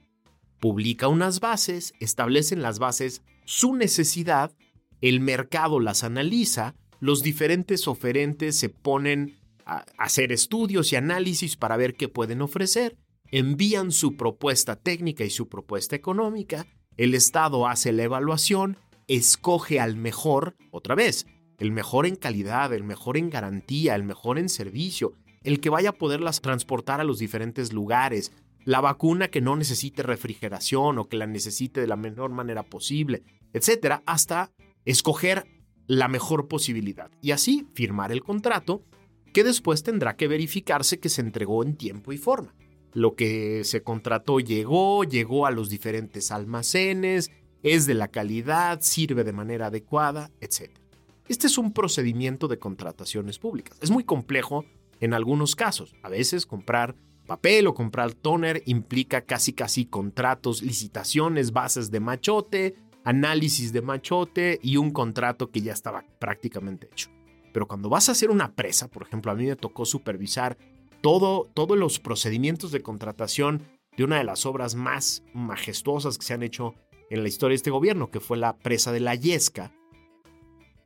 publica 0.60 1.08
unas 1.08 1.40
bases, 1.40 1.94
establecen 2.00 2.62
las 2.62 2.78
bases 2.78 3.24
su 3.46 3.76
necesidad, 3.76 4.52
el 5.02 5.20
mercado 5.20 5.80
las 5.80 6.04
analiza, 6.04 6.76
los 7.00 7.24
diferentes 7.24 7.88
oferentes 7.88 8.58
se 8.58 8.70
ponen 8.70 9.38
a 9.66 9.86
hacer 9.98 10.32
estudios 10.32 10.94
y 10.94 10.96
análisis 10.96 11.58
para 11.58 11.78
ver 11.78 11.96
qué 11.96 12.08
pueden 12.08 12.42
ofrecer, 12.42 12.96
envían 13.32 13.92
su 13.92 14.16
propuesta 14.16 14.76
técnica 14.76 15.24
y 15.24 15.32
su 15.32 15.50
propuesta 15.50 15.96
económica, 15.96 16.68
el 16.98 17.14
Estado 17.14 17.68
hace 17.68 17.92
la 17.92 18.04
evaluación, 18.04 18.78
escoge 19.08 19.80
al 19.80 19.96
mejor, 19.96 20.56
otra 20.72 20.96
vez, 20.96 21.28
el 21.58 21.72
mejor 21.72 22.06
en 22.06 22.16
calidad, 22.16 22.74
el 22.74 22.84
mejor 22.84 23.18
en 23.18 23.30
garantía, 23.30 23.96
el 23.96 24.04
mejor 24.04 24.38
en 24.38 24.50
servicio, 24.50 25.14
el 25.44 25.60
que 25.60 25.70
vaya 25.70 25.90
a 25.90 25.98
poderlas 25.98 26.42
transportar 26.42 27.00
a 27.00 27.04
los 27.04 27.20
diferentes 27.20 27.72
lugares, 27.72 28.32
la 28.66 28.82
vacuna 28.82 29.30
que 29.30 29.42
no 29.42 29.56
necesite 29.56 30.04
refrigeración 30.04 30.98
o 30.98 31.08
que 31.08 31.18
la 31.18 31.28
necesite 31.28 31.80
de 31.80 31.88
la 31.88 31.96
mejor 31.96 32.32
manera 32.32 32.64
posible, 32.64 33.24
etcétera, 33.54 34.02
hasta 34.06 34.52
escoger 34.86 35.46
la 35.88 36.08
mejor 36.08 36.48
posibilidad 36.48 37.12
y 37.22 37.32
así 37.32 37.68
firmar 37.74 38.12
el 38.12 38.24
contrato 38.24 38.84
que 39.34 39.44
después 39.44 39.84
tendrá 39.84 40.16
que 40.16 40.28
verificarse 40.28 41.00
que 41.00 41.10
se 41.10 41.22
entregó 41.22 41.64
en 41.64 41.76
tiempo 41.76 42.12
y 42.12 42.18
forma. 42.18 42.56
Lo 42.94 43.16
que 43.16 43.64
se 43.66 43.84
contrató 43.84 44.40
llegó, 44.40 45.04
llegó 45.04 45.46
a 45.46 45.52
los 45.52 45.70
diferentes 45.70 46.32
almacenes, 46.32 47.30
es 47.66 47.88
de 47.88 47.96
la 47.96 48.10
calidad, 48.10 48.82
sirve 48.82 49.24
de 49.24 49.34
manera 49.34 49.68
adecuada, 49.68 50.30
etc. 50.40 50.70
Este 51.28 51.48
es 51.48 51.58
un 51.58 51.74
procedimiento 51.74 52.48
de 52.48 52.60
contrataciones 52.60 53.40
públicas. 53.40 53.80
Es 53.82 53.90
muy 53.90 54.04
complejo 54.04 54.66
en 55.00 55.16
algunos 55.16 55.56
casos. 55.56 55.96
A 56.04 56.10
veces 56.10 56.46
comprar 56.46 56.96
papel 57.26 57.66
o 57.66 57.74
comprar 57.74 58.14
toner 58.14 58.62
implica 58.68 59.22
casi 59.22 59.52
casi 59.52 59.86
contratos, 59.86 60.62
licitaciones, 60.62 61.54
bases 61.54 61.90
de 61.90 62.00
machote, 62.00 62.76
análisis 63.04 63.74
de 63.74 63.82
machote 63.82 64.60
y 64.62 64.78
un 64.78 64.92
contrato 64.92 65.50
que 65.50 65.62
ya 65.62 65.74
estaba 65.74 66.06
prácticamente 66.20 66.88
hecho. 66.92 67.10
Pero 67.52 67.68
cuando 67.68 67.90
vas 67.90 68.10
a 68.10 68.12
hacer 68.12 68.30
una 68.30 68.54
presa, 68.54 68.90
por 68.90 69.02
ejemplo, 69.02 69.32
a 69.32 69.36
mí 69.36 69.48
me 69.48 69.56
tocó 69.56 69.86
supervisar 69.86 70.56
todo, 71.02 71.50
todos 71.56 71.76
los 71.76 72.00
procedimientos 72.00 72.72
de 72.72 72.84
contratación 72.84 73.64
de 73.98 74.04
una 74.04 74.18
de 74.18 74.24
las 74.24 74.46
obras 74.46 74.76
más 74.76 75.24
majestuosas 75.34 76.18
que 76.20 76.26
se 76.26 76.34
han 76.34 76.44
hecho 76.44 76.76
en 77.10 77.24
la 77.24 77.30
historia 77.30 77.54
de 77.54 77.58
este 77.58 77.72
gobierno, 77.72 78.12
que 78.12 78.20
fue 78.20 78.38
la 78.38 78.58
presa 78.58 78.92
de 78.92 79.00
la 79.00 79.16
Yesca. 79.16 79.72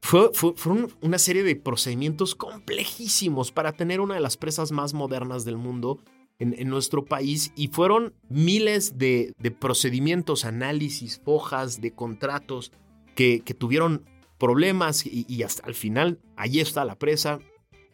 Fue, 0.02 0.32
fueron 0.34 0.92
una 1.02 1.18
serie 1.18 1.44
de 1.44 1.56
procedimientos 1.56 2.36
complejísimos 2.36 3.52
para 3.52 3.74
tener 3.74 4.00
una 4.00 4.16
de 4.16 4.22
las 4.22 4.38
presas 4.38 4.72
más 4.72 4.94
modernas 4.94 5.46
del 5.46 5.58
mundo 5.58 6.00
en, 6.40 6.70
nuestro 6.70 7.06
país 7.06 7.52
y 7.56 7.68
fueron 7.68 8.14
miles 8.30 8.98
de, 8.98 9.34
procedimientos, 9.60 10.46
análisis, 10.46 11.22
hojas 11.26 11.82
de 11.82 11.92
contratos 11.92 12.72
que, 13.16 13.42
tuvieron 13.58 14.06
problemas 14.38 15.06
y, 15.06 15.44
hasta 15.44 15.66
al 15.68 15.76
final 15.76 16.20
ahí 16.38 16.60
está 16.60 16.86
la 16.86 16.96
presa. 16.96 17.40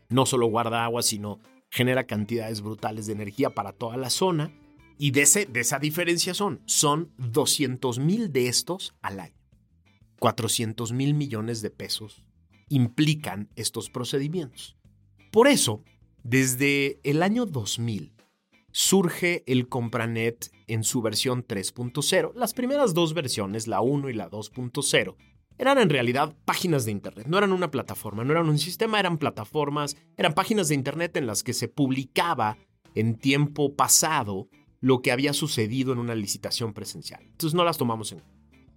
No 0.10 0.28
solo 0.28 0.46
guarda 0.48 0.86
agua, 0.86 1.02
sino 1.02 1.40
genera 1.72 2.06
cantidades 2.06 2.62
brutales 2.62 3.08
de 3.08 3.14
energía 3.14 3.50
para 3.50 3.72
toda 3.74 3.98
la 3.98 4.12
zona. 4.12 4.52
Y 4.98 5.12
de, 5.12 5.22
esa 5.22 5.80
diferencia 5.80 6.34
son, 6.34 6.62
son 6.66 7.12
200 7.18 8.00
mil 8.00 8.32
de 8.32 8.48
estos 8.48 8.96
al 9.02 9.20
año. 9.20 9.36
400 10.20 10.92
mil 10.94 11.14
millones 11.14 11.62
de 11.62 11.70
pesos 11.70 12.24
implican 12.70 13.50
estos 13.56 13.90
procedimientos. 13.90 14.78
Por 15.32 15.48
eso, 15.48 15.84
desde 16.24 17.00
el 17.04 17.22
año 17.22 17.46
2000, 17.46 18.14
surge 18.72 19.44
el 19.48 19.68
Compranet 19.68 20.52
en 20.68 20.84
su 20.84 21.02
versión 21.02 21.46
3.0. 21.46 22.34
Las 22.36 22.54
primeras 22.54 22.94
dos 22.94 23.14
versiones, 23.14 23.68
la 23.68 23.82
1 23.82 24.10
y 24.10 24.14
la 24.14 24.30
2.0, 24.30 25.16
eran 25.58 25.78
en 25.78 25.90
realidad 25.90 26.36
páginas 26.44 26.86
de 26.86 26.92
Internet, 26.92 27.28
no 27.28 27.38
eran 27.38 27.54
una 27.54 27.72
plataforma, 27.72 28.24
no 28.24 28.34
eran 28.34 28.50
un 28.50 28.60
sistema, 28.60 29.00
eran 29.00 29.18
plataformas, 29.18 29.96
eran 30.18 30.34
páginas 30.34 30.68
de 30.68 30.76
Internet 30.76 31.16
en 31.16 31.28
las 31.28 31.44
que 31.44 31.54
se 31.54 31.70
publicaba 31.70 32.58
en 32.94 33.16
tiempo 33.18 33.74
pasado 33.76 34.50
lo 34.86 35.02
que 35.02 35.12
había 35.12 35.34
sucedido 35.34 35.94
en 35.94 35.98
una 35.98 36.14
licitación 36.14 36.72
presencial. 36.72 37.20
Entonces 37.24 37.56
no 37.56 37.64
las 37.64 37.80
tomamos 37.80 38.12
en 38.12 38.22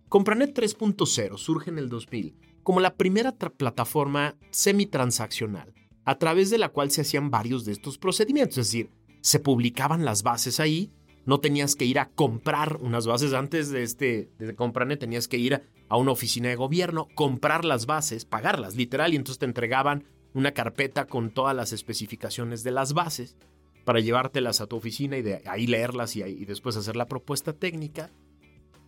Compranet 0.08 0.58
3.0 0.58 1.36
surge 1.36 1.68
en 1.68 1.76
el 1.76 1.90
2000 1.90 2.34
como 2.62 2.80
la 2.80 2.94
primera 2.94 3.32
plataforma 3.32 4.34
semi-transaccional 4.50 5.74
a 6.06 6.16
través 6.16 6.48
de 6.48 6.56
la 6.56 6.70
cual 6.70 6.90
se 6.90 7.02
hacían 7.02 7.30
varios 7.30 7.66
de 7.66 7.72
estos 7.72 7.98
procedimientos, 7.98 8.56
es 8.56 8.68
decir, 8.68 8.90
se 9.20 9.38
publicaban 9.38 10.06
las 10.06 10.22
bases 10.22 10.60
ahí. 10.60 10.90
No 11.26 11.40
tenías 11.40 11.76
que 11.76 11.84
ir 11.84 11.98
a 11.98 12.08
comprar 12.08 12.78
unas 12.80 13.06
bases 13.06 13.34
antes 13.34 13.68
de 13.68 13.82
este 13.82 14.30
de 14.38 14.54
Compranet, 14.54 15.00
tenías 15.00 15.28
que 15.28 15.36
ir 15.36 15.60
a 15.90 15.96
una 15.98 16.12
oficina 16.12 16.48
de 16.48 16.56
gobierno, 16.56 17.06
comprar 17.14 17.66
las 17.66 17.84
bases, 17.84 18.24
pagarlas 18.24 18.76
literal 18.76 19.12
y 19.12 19.16
entonces 19.16 19.40
te 19.40 19.44
entregaban 19.44 20.04
una 20.32 20.52
carpeta 20.52 21.04
con 21.04 21.28
todas 21.28 21.54
las 21.54 21.74
especificaciones 21.74 22.62
de 22.62 22.70
las 22.70 22.94
bases 22.94 23.36
para 23.85 24.00
llevártelas 24.00 24.61
a 24.61 24.66
tu 24.66 24.76
oficina 24.76 25.16
y 25.16 25.23
de 25.23 25.42
ahí 25.47 25.66
leerlas 25.66 26.16
y, 26.16 26.44
después 26.44 26.76
hacer 26.76 26.97
la 26.97 27.06
propuesta 27.06 27.52
técnica. 27.52 28.11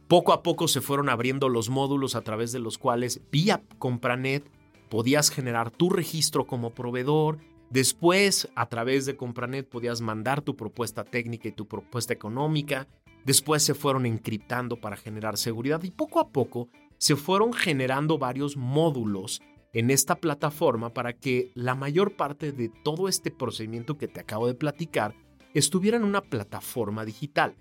Poco 0.09 0.33
a 0.33 0.43
poco 0.43 0.69
se 0.69 0.81
fueron 0.81 1.09
abriendo 1.09 1.49
los 1.49 1.71
módulos 1.71 2.17
a 2.17 2.23
través 2.23 2.53
de 2.53 2.59
los 2.59 2.79
cuales 2.79 3.21
vía 3.31 3.63
Compranet 3.79 4.45
podías 4.89 5.31
generar 5.31 5.71
tu 5.71 5.89
registro 5.89 6.47
como 6.47 6.71
proveedor, 6.71 7.39
Después, 7.71 8.49
a 8.57 8.69
través 8.69 9.07
de 9.07 9.17
Compranet, 9.17 9.69
podías 9.69 10.01
mandar 10.01 10.43
tu 10.43 10.57
propuesta 10.57 11.05
técnica 11.05 11.49
y 11.49 11.53
tu 11.53 11.69
propuesta 11.69 12.13
económica. 12.13 12.89
Después 13.25 13.63
se 13.63 13.75
fueron 13.75 14.07
encriptando 14.07 14.81
para 14.81 14.97
generar 14.97 15.39
seguridad 15.39 15.81
y 15.85 15.93
poco 15.93 16.19
a 16.19 16.31
poco 16.31 16.69
se 16.99 17.15
fueron 17.15 17.53
generando 17.53 18.19
varios 18.19 18.57
módulos 18.57 19.41
en 19.73 19.91
esta 19.91 20.17
plataforma 20.17 20.93
para 20.93 21.13
que 21.13 21.53
la 21.55 21.75
mayor 21.75 22.17
parte 22.17 22.53
de 22.53 22.71
todo 22.85 23.09
este 23.09 23.31
procedimiento 23.31 23.97
que 23.97 24.09
te 24.09 24.21
acabo 24.21 24.47
de 24.47 24.55
platicar 24.55 25.15
estuviera 25.55 25.97
en 25.97 26.05
una 26.05 26.23
plataforma 26.23 27.05
digital. 27.05 27.57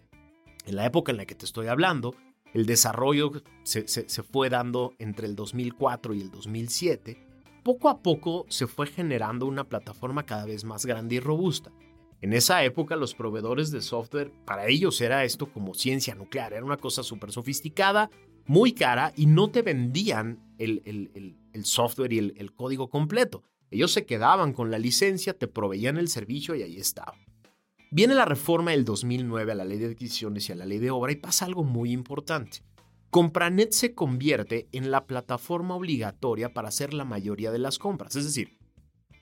En 0.65 0.75
la 0.75 0.85
época 0.85 1.11
en 1.11 1.17
la 1.17 1.25
que 1.25 1.35
te 1.35 1.45
estoy 1.45 1.67
hablando, 1.67 2.15
el 2.53 2.65
desarrollo 2.65 3.31
se, 3.63 3.87
se 3.87 4.23
fue 4.23 4.49
dando 4.49 4.93
entre 4.99 5.27
el 5.27 5.35
2004 5.35 6.13
y 6.13 6.21
el 6.21 6.31
2007 6.31 7.29
poco 7.63 7.89
a 7.89 8.01
poco 8.01 8.45
se 8.49 8.67
fue 8.67 8.87
generando 8.87 9.45
una 9.45 9.65
plataforma 9.65 10.25
cada 10.25 10.45
vez 10.45 10.63
más 10.63 10.85
grande 10.85 11.15
y 11.15 11.19
robusta. 11.19 11.71
En 12.21 12.33
esa 12.33 12.63
época 12.63 12.95
los 12.95 13.13
proveedores 13.13 13.71
de 13.71 13.81
software, 13.81 14.31
para 14.45 14.67
ellos 14.67 14.99
era 15.01 15.23
esto 15.23 15.51
como 15.51 15.73
ciencia 15.73 16.15
nuclear, 16.15 16.53
era 16.53 16.65
una 16.65 16.77
cosa 16.77 17.03
súper 17.03 17.31
sofisticada, 17.31 18.09
muy 18.49 18.71
cara 18.71 19.13
y 19.15 19.27
no 19.27 19.51
te 19.51 19.61
vendían 19.61 20.39
el, 20.57 21.37
software 21.61 22.11
y 22.11 22.17
el, 22.17 22.51
código 22.55 22.89
completo. 22.89 23.43
Ellos 23.69 23.91
se 23.91 24.07
quedaban 24.07 24.53
con 24.53 24.71
la 24.71 24.79
licencia, 24.79 25.37
te 25.37 25.47
proveían 25.47 25.97
el 25.97 26.07
servicio 26.07 26.55
y 26.55 26.63
ahí 26.63 26.77
estaba. 26.77 27.13
Viene 27.91 28.15
la 28.15 28.25
reforma 28.25 28.71
del 28.71 28.85
2009 28.85 29.51
a 29.51 29.55
la 29.55 29.65
ley 29.65 29.77
de 29.77 29.85
adquisiciones 29.85 30.49
y 30.49 30.53
a 30.53 30.55
la 30.55 30.65
ley 30.65 30.79
de 30.79 30.89
obra 30.89 31.11
y 31.11 31.17
pasa 31.17 31.45
algo 31.45 31.63
muy 31.63 31.91
importante. 31.91 32.63
Compranet 33.11 33.71
se 33.71 33.93
convierte 33.93 34.67
en 34.71 34.89
la 34.89 35.05
plataforma 35.05 35.75
obligatoria 35.75 36.51
para 36.51 36.69
hacer 36.69 36.95
la 36.95 37.05
mayoría 37.05 37.51
de 37.51 37.59
las 37.59 37.77
compras. 37.77 38.15
Es 38.15 38.25
decir, 38.25 38.57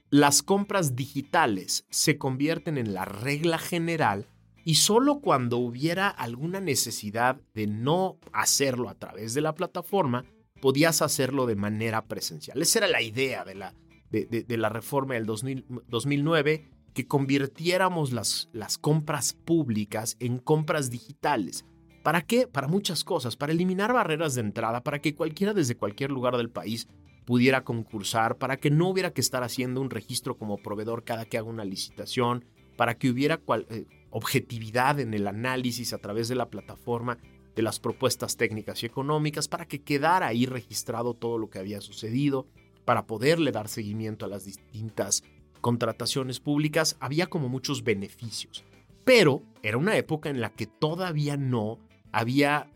las 0.09 0.41
compras 0.41 0.95
digitales 0.95 1.85
se 1.89 2.17
convierten 2.17 2.77
en 2.77 2.93
la 2.93 3.03
regla 3.03 3.57
general 3.57 4.25
y 4.67 4.75
solo 4.75 5.21
cuando 5.21 5.59
hubiera 5.59 6.09
alguna 6.09 6.59
necesidad 6.59 7.39
de 7.53 7.67
no 7.67 8.17
hacerlo 8.33 8.89
a 8.89 8.95
través 8.95 9.33
de 9.33 9.39
la 9.39 9.55
plataforma, 9.55 10.25
podías 10.59 11.01
hacerlo 11.01 11.45
de 11.45 11.55
manera 11.55 12.03
presencial. 12.03 12.61
Esa 12.61 12.79
era 12.79 12.89
la 12.89 13.01
idea 13.01 13.45
de 13.45 13.55
la, 13.55 13.73
de, 14.09 14.57
la 14.57 14.67
reforma 14.67 15.13
del 15.13 15.25
2009, 15.25 16.69
que 16.93 17.07
convirtiéramos 17.07 18.11
las, 18.11 18.49
las 18.51 18.77
compras 18.77 19.31
públicas 19.31 20.17
en 20.19 20.37
compras 20.37 20.89
digitales 20.89 21.63
¿Para 22.03 22.21
qué? 22.21 22.47
Para 22.47 22.69
muchas 22.69 23.03
cosas, 23.03 23.35
para 23.35 23.51
eliminar 23.51 23.91
barreras 23.91 24.33
de 24.33 24.39
entrada, 24.39 24.81
para 24.81 24.99
que 24.99 25.13
cualquiera 25.13 25.53
desde 25.53 25.75
cualquier 25.75 26.09
lugar 26.09 26.37
del 26.37 26.49
país 26.49 26.87
pudiera 27.25 27.65
concursar, 27.65 28.37
para 28.37 28.55
que 28.55 28.69
no 28.69 28.87
hubiera 28.87 29.11
que 29.11 29.19
estar 29.19 29.43
haciendo 29.43 29.81
un 29.81 29.89
registro 29.89 30.37
como 30.37 30.57
proveedor 30.57 31.03
cada 31.03 31.25
que 31.25 31.37
haga 31.37 31.49
una 31.49 31.65
licitación, 31.65 32.45
para 32.77 32.97
que 32.97 33.09
hubiera 33.09 33.41
eh, 33.69 33.85
objetividad 34.09 34.99
en 34.99 35.13
el 35.13 35.27
análisis 35.27 35.93
a 35.93 35.97
través 35.97 36.27
de 36.27 36.35
la 36.35 36.49
plataforma 36.49 37.17
de 37.55 37.61
las 37.63 37.79
propuestas 37.79 38.37
técnicas 38.37 38.83
y 38.83 38.85
económicas, 38.85 39.47
para 39.47 39.67
que 39.67 39.81
quedara 39.81 40.27
ahí 40.27 40.45
registrado 40.45 41.13
todo 41.13 41.37
lo 41.37 41.49
que 41.49 41.59
había 41.59 41.81
sucedido, 41.81 42.47
para 42.85 43.07
poderle 43.07 43.51
dar 43.51 43.67
seguimiento 43.67 44.25
a 44.25 44.29
las 44.29 44.45
distintas 44.45 45.23
contrataciones 45.61 46.39
públicas, 46.39 46.95
había 46.99 47.27
como 47.27 47.49
muchos 47.49 47.83
beneficios. 47.83 48.63
Pero 49.03 49.41
era 49.63 49.77
una 49.77 49.97
época 49.97 50.29
en 50.29 50.39
la 50.39 50.51
que 50.51 50.67
todavía 50.67 51.35
no 51.35 51.79
había 52.11 52.69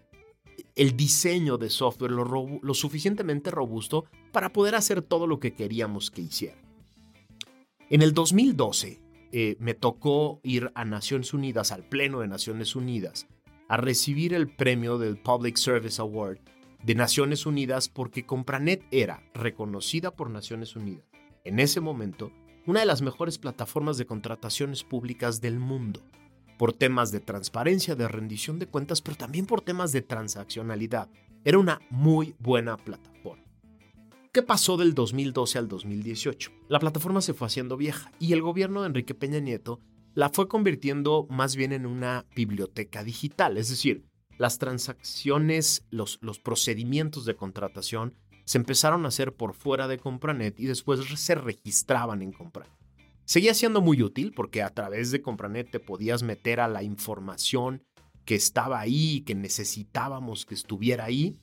el 0.75 0.95
diseño 0.95 1.57
de 1.57 1.69
software 1.69 2.11
lo, 2.11 2.73
suficientemente 2.73 3.51
robusto 3.51 4.05
para 4.31 4.53
poder 4.53 4.75
hacer 4.75 5.01
todo 5.01 5.27
lo 5.27 5.39
que 5.39 5.53
queríamos 5.53 6.11
que 6.11 6.21
hiciera. 6.21 6.57
En 7.89 8.01
el 8.01 8.13
2012 8.13 9.00
eh, 9.31 9.55
me 9.59 9.73
tocó 9.73 10.39
ir 10.43 10.71
a 10.75 10.85
Naciones 10.85 11.33
Unidas, 11.33 11.71
al 11.71 11.83
Pleno 11.83 12.19
de 12.19 12.27
Naciones 12.27 12.75
Unidas, 12.75 13.27
a 13.67 13.77
recibir 13.77 14.33
el 14.33 14.47
premio 14.47 14.97
del 14.97 15.17
Public 15.17 15.57
Service 15.57 16.01
Award 16.01 16.39
de 16.83 16.95
Naciones 16.95 17.45
Unidas 17.45 17.89
porque 17.89 18.25
Compranet 18.25 18.83
era 18.91 19.23
reconocida 19.33 20.11
por 20.11 20.29
Naciones 20.29 20.75
Unidas 20.75 21.11
en 21.43 21.59
ese 21.59 21.81
momento 21.81 22.31
una 22.65 22.81
de 22.81 22.85
las 22.85 23.01
mejores 23.01 23.37
plataformas 23.37 23.97
de 23.97 24.05
contrataciones 24.05 24.83
públicas 24.83 25.41
del 25.41 25.59
mundo 25.59 26.01
por 26.57 26.73
temas 26.73 27.11
de 27.11 27.19
transparencia, 27.19 27.95
de 27.95 28.07
rendición 28.07 28.59
de 28.59 28.67
cuentas, 28.67 29.01
pero 29.01 29.17
también 29.17 29.47
por 29.47 29.61
temas 29.61 29.91
de 29.91 30.03
transaccionalidad. 30.03 31.09
Era 31.43 31.57
una 31.57 31.81
muy 31.89 32.35
buena 32.37 32.77
plataforma. 32.77 33.43
¿Qué 34.33 34.41
pasó 34.41 34.77
del 34.77 34.93
2012 34.93 35.57
al 35.57 35.67
2018? 35.67 36.51
La 36.69 36.79
plataforma 36.79 37.19
se 37.19 37.33
fue 37.33 37.47
haciendo 37.47 37.75
vieja 37.75 38.13
y 38.17 38.31
el 38.31 38.41
gobierno 38.41 38.79
de 38.79 38.87
Enrique 38.87 39.13
Peña 39.13 39.41
Nieto 39.41 39.81
la 40.13 40.29
fue 40.29 40.47
convirtiendo 40.47 41.27
más 41.29 41.57
bien 41.57 41.73
en 41.73 41.85
una 41.85 42.25
biblioteca 42.33 43.03
digital, 43.03 43.57
es 43.57 43.67
decir, 43.67 44.05
las 44.37 44.57
transacciones, 44.57 45.83
los, 45.89 46.17
procedimientos 46.41 47.25
de 47.25 47.35
contratación 47.35 48.13
se 48.45 48.57
empezaron 48.57 49.03
a 49.03 49.09
hacer 49.09 49.33
por 49.33 49.53
fuera 49.53 49.89
de 49.89 49.97
Compranet 49.97 50.57
y 50.61 50.65
después 50.65 51.01
se 51.19 51.35
registraban 51.35 52.21
en 52.21 52.31
Compranet. 52.31 52.71
Seguía 53.25 53.53
siendo 53.53 53.81
muy 53.81 54.01
útil 54.01 54.31
porque 54.33 54.63
a 54.63 54.69
través 54.69 55.11
de 55.11 55.21
Compranet 55.21 55.69
te 55.71 55.81
podías 55.81 56.23
meter 56.23 56.61
a 56.61 56.69
la 56.69 56.83
información 56.83 57.83
que 58.23 58.35
estaba 58.35 58.79
ahí, 58.79 59.23
que 59.25 59.35
necesitábamos 59.35 60.45
que 60.45 60.53
estuviera 60.53 61.03
ahí, 61.03 61.37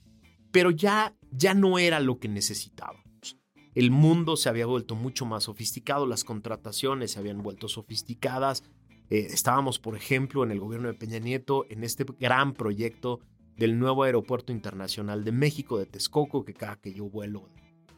pero 0.51 0.71
ya, 0.71 1.15
ya 1.31 1.53
no 1.53 1.79
era 1.79 1.99
lo 1.99 2.19
que 2.19 2.27
necesitábamos. 2.27 3.37
El 3.75 3.91
mundo 3.91 4.35
se 4.35 4.49
había 4.49 4.65
vuelto 4.65 4.95
mucho 4.95 5.25
más 5.25 5.43
sofisticado, 5.43 6.05
las 6.05 6.23
contrataciones 6.23 7.11
se 7.11 7.19
habían 7.19 7.43
vuelto 7.43 7.67
sofisticadas. 7.67 8.63
Eh, 9.09 9.27
estábamos, 9.29 9.79
por 9.79 9.95
ejemplo, 9.95 10.43
en 10.43 10.51
el 10.51 10.59
gobierno 10.59 10.87
de 10.87 10.95
Peña 10.95 11.19
Nieto 11.19 11.65
en 11.69 11.83
este 11.83 12.05
gran 12.19 12.53
proyecto 12.53 13.19
del 13.57 13.77
nuevo 13.77 14.03
aeropuerto 14.03 14.51
internacional 14.51 15.23
de 15.23 15.31
México, 15.31 15.77
de 15.77 15.85
Texcoco, 15.85 16.45
que 16.45 16.53
cada 16.53 16.77
que 16.77 16.93
yo 16.93 17.09
vuelo 17.09 17.49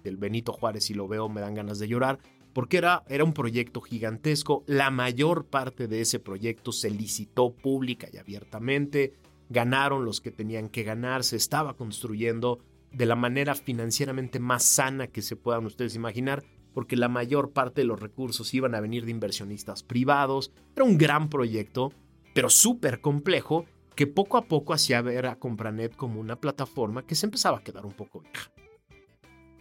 del 0.04 0.18
Benito 0.18 0.52
Juárez 0.52 0.90
y 0.90 0.94
lo 0.94 1.08
veo 1.08 1.30
me 1.30 1.42
dan 1.42 1.54
ganas 1.54 1.80
de 1.80 1.88
llorar, 1.88 2.20
porque 2.54 2.78
era, 2.78 3.04
era 3.08 3.24
un 3.24 3.34
proyecto 3.34 3.80
gigantesco. 3.82 4.64
La 4.68 4.90
mayor 4.90 5.46
parte 5.46 5.88
de 5.88 6.02
ese 6.02 6.20
proyecto 6.20 6.72
se 6.72 6.90
licitó 6.90 7.54
pública 7.54 8.08
y 8.12 8.18
abiertamente, 8.18 9.14
ganaron 9.52 10.06
los 10.06 10.22
que 10.22 10.32
tenían 10.32 10.70
que 10.70 10.84
ganar, 10.84 11.24
se 11.24 11.36
estaba 11.36 11.76
construyendo 11.76 12.60
de 12.92 13.06
la 13.06 13.16
manera 13.16 13.54
financieramente 13.54 14.40
más 14.40 14.64
sana 14.64 15.08
que 15.08 15.22
se 15.22 15.36
puedan 15.36 15.66
ustedes 15.66 15.96
imaginar, 15.96 16.44
porque 16.74 16.96
la 16.96 17.10
mayor 17.10 17.52
parte 17.52 17.82
de 17.82 17.88
los 17.88 18.00
recursos 18.00 18.54
iban 18.54 18.76
a 18.76 18.80
venir 18.80 19.06
de 19.06 19.12
inversionistas 19.12 19.84
privados. 19.84 20.54
Era 20.74 20.86
un 20.86 20.98
gran 20.98 21.30
proyecto, 21.30 21.92
pero 22.34 22.50
súper 22.50 23.02
complejo 23.02 23.66
que 23.96 24.08
poco 24.08 24.38
a 24.38 24.46
poco 24.46 24.74
hacía 24.74 25.02
ver 25.02 25.26
a 25.26 25.38
Compranet 25.38 25.96
como 25.98 26.22
una 26.22 26.38
plataforma 26.38 27.06
que 27.06 27.16
se 27.16 27.26
empezaba 27.26 27.58
a 27.58 27.64
quedar 27.64 27.86
un 27.86 27.92
poco 27.92 28.22
vieja. 28.22 28.52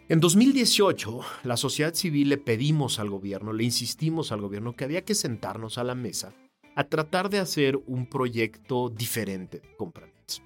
En 0.09 0.21
2018, 0.21 1.21
la 1.45 1.57
sociedad 1.57 1.95
civil 1.95 2.29
le 2.29 2.39
pedimos 2.39 3.01
al 3.01 3.11
gobierno, 3.11 3.53
le 3.53 3.65
insistimos 3.65 4.31
al 4.31 4.41
gobierno 4.41 4.75
que 4.75 4.85
había 4.85 5.05
que 5.05 5.15
sentarnos 5.15 5.79
a 5.79 5.85
la 5.85 5.95
mesa 5.97 6.33
a 6.81 6.85
tratar 6.85 7.29
de 7.29 7.39
hacer 7.39 7.77
un 7.87 8.07
proyecto 8.07 8.89
diferente 8.89 9.61
de 9.61 9.77
Compranet. 9.77 10.41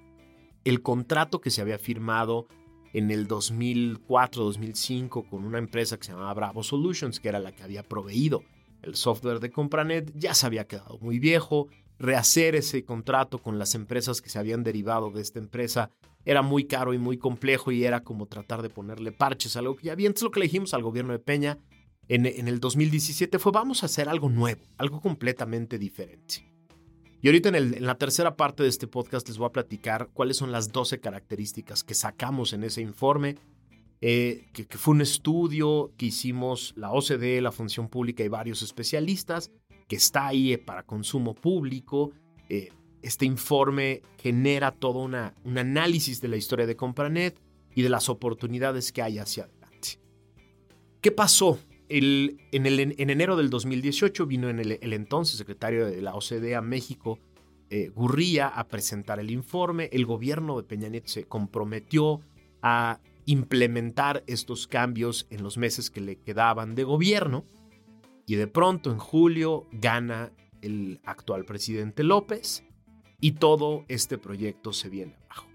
El 0.65 0.83
contrato 0.83 1.41
que 1.41 1.51
se 1.51 1.63
había 1.63 1.79
firmado 1.79 2.49
en 2.93 3.13
el 3.13 3.29
2004-2005 3.29 5.29
con 5.29 5.45
una 5.45 5.59
empresa 5.59 5.97
que 5.97 6.07
se 6.07 6.11
llamaba 6.11 6.35
Bravo 6.35 6.65
Solutions, 6.65 7.21
que 7.21 7.29
era 7.29 7.39
la 7.39 7.53
que 7.53 7.63
había 7.63 7.85
proveído 7.85 8.43
el 8.83 8.97
software 8.97 9.39
de 9.39 9.53
Compranet, 9.53 10.13
ya 10.17 10.35
se 10.35 10.47
había 10.47 10.67
quedado 10.67 10.99
muy 10.99 11.21
viejo, 11.21 11.69
rehacer 12.01 12.57
ese 12.57 12.85
contrato 12.85 13.39
con 13.39 13.61
las 13.61 13.77
empresas 13.77 14.21
que 14.21 14.29
se 14.29 14.41
habían 14.41 14.65
derivado 14.65 15.13
de 15.13 15.23
esta 15.23 15.39
empresa 15.39 15.93
era 16.25 16.43
muy 16.43 16.65
caro 16.65 16.95
y 16.95 16.99
muy 16.99 17.17
complejo 17.17 17.71
y 17.71 17.85
era 17.85 18.03
como 18.03 18.27
tratar 18.27 18.63
de 18.63 18.71
ponerle 18.71 19.13
parches 19.13 19.55
a 19.55 19.61
algo 19.61 19.77
que 19.77 19.87
ya 19.87 19.93
había. 19.93 20.09
Entonces 20.09 20.25
lo 20.25 20.33
que 20.33 20.41
le 20.41 20.51
al 20.73 20.83
gobierno 20.83 21.13
de 21.13 21.21
Peña 21.21 21.61
en, 22.09 22.27
el 22.27 22.61
2017 22.61 23.39
fue 23.39 23.53
vamos 23.53 23.83
a 23.83 23.87
hacer 23.87 24.09
algo 24.09 24.29
nuevo, 24.29 24.63
algo 24.77 25.01
completamente 25.01 25.79
diferente. 25.79 26.51
Y 27.23 27.29
ahorita 27.29 27.49
en, 27.49 27.55
en, 27.55 27.87
la 27.87 27.97
tercera 27.97 28.37
parte 28.37 28.63
de 28.63 28.69
este 28.69 28.87
podcast 28.87 29.27
les 29.29 29.39
voy 29.39 29.47
a 29.47 29.53
platicar 29.53 30.11
cuáles 30.13 30.37
son 30.37 30.53
las 30.53 30.71
12 30.73 31.01
características 31.01 31.83
que 31.83 31.95
sacamos 31.95 32.53
en 32.53 32.65
ese 32.65 32.83
informe, 32.83 33.37
eh, 34.01 34.45
que, 34.53 34.67
que, 34.67 34.77
fue 34.77 34.93
un 34.93 35.01
estudio 35.01 35.93
que 35.97 36.07
hicimos 36.07 36.75
la 36.77 36.93
OCDE, 36.93 37.41
la 37.41 37.53
Función 37.53 37.89
Pública 37.89 38.23
y 38.23 38.29
varios 38.29 38.61
especialistas 38.61 39.51
que 39.89 39.97
está 39.97 40.27
ahí 40.27 40.53
eh, 40.53 40.59
para 40.59 40.83
consumo 40.83 41.35
público. 41.35 42.13
Eh, 42.51 42.71
este 43.03 43.25
informe 43.25 44.03
genera 44.19 44.73
todo 44.73 44.99
una, 44.99 45.35
un 45.45 45.57
análisis 45.59 46.21
de 46.21 46.29
la 46.29 46.37
historia 46.37 46.67
de 46.67 46.77
Compranet 46.77 47.41
y 47.75 47.83
de 47.83 47.89
las 47.89 48.09
oportunidades 48.09 48.93
que 48.93 49.03
hay 49.03 49.19
hacia 49.19 49.45
adelante. 49.45 50.01
¿Qué 51.01 51.11
pasó? 51.11 51.59
El, 51.89 52.39
en, 52.53 52.67
el, 52.67 52.81
en, 52.81 53.11
enero 53.11 53.37
del 53.37 53.51
2018 53.51 54.27
vino 54.27 54.49
en 54.49 54.59
el, 54.59 54.93
entonces 54.93 55.37
secretario 55.37 55.87
de 55.87 56.01
la 56.01 56.15
OCDE 56.15 56.55
a 56.55 56.63
México, 56.63 57.19
eh, 57.71 57.89
Gurría, 57.89 58.49
a 58.49 58.69
presentar 58.69 59.21
el 59.21 59.31
informe. 59.31 59.89
El 59.93 60.07
gobierno 60.07 60.57
de 60.57 60.63
Peña 60.63 60.89
Nieto 60.89 61.09
se 61.09 61.25
comprometió 61.25 62.21
a 62.63 63.01
implementar 63.27 64.23
estos 64.27 64.67
cambios 64.67 65.27
en 65.31 65.43
los 65.43 65.59
meses 65.59 65.91
que 65.91 66.01
le 66.01 66.17
quedaban 66.17 66.75
de 66.75 66.85
gobierno. 66.85 67.45
Y 68.27 68.37
de 68.37 68.47
pronto, 68.47 68.91
en 68.91 68.99
julio, 68.99 69.67
gana 69.73 70.33
el 70.63 71.01
actual 71.05 71.45
presidente 71.45 72.03
López 72.03 72.65
y 73.21 73.33
todo 73.33 73.85
este 73.89 74.19
proyecto 74.19 74.73
se 74.73 74.89
viene 74.89 75.17
abajo. 75.25 75.49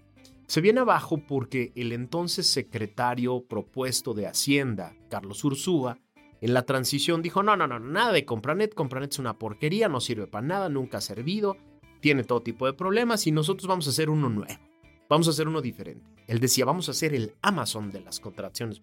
Se 0.46 0.60
viene 0.60 0.80
abajo 0.80 1.18
porque 1.18 1.72
el 1.76 1.92
entonces 1.92 2.46
secretario 2.48 3.44
propuesto 3.46 4.14
de 4.14 4.26
Hacienda, 4.26 4.96
Carlos 5.08 5.44
Ursúa, 5.44 5.98
en 6.40 6.54
la 6.54 6.64
transición 6.64 7.22
dijo, 7.22 7.42
no, 7.42 7.56
no, 7.56 7.66
no, 7.66 7.78
nada 7.78 8.12
de 8.12 8.24
Compranet, 8.24 8.74
Compranet 8.74 9.12
es 9.12 9.18
una 9.18 9.38
porquería, 9.38 9.88
no 9.88 10.00
sirve 10.00 10.26
para 10.26 10.46
nada, 10.46 10.68
nunca 10.68 10.98
ha 10.98 11.02
servido, 11.02 11.56
tiene 12.00 12.24
todo 12.24 12.42
tipo 12.42 12.66
de 12.66 12.72
problemas 12.72 13.26
y 13.26 13.32
nosotros 13.32 13.66
vamos 13.66 13.86
a 13.86 13.90
hacer 13.90 14.08
uno 14.08 14.30
nuevo, 14.30 14.60
vamos 15.08 15.28
a 15.28 15.30
hacer 15.30 15.48
uno 15.48 15.60
diferente. 15.60 16.06
Él 16.26 16.40
decía, 16.40 16.64
vamos 16.64 16.88
a 16.88 16.92
hacer 16.92 17.14
el 17.14 17.34
Amazon 17.42 17.90
de 17.90 18.00
las 18.00 18.20
contrataciones. 18.20 18.80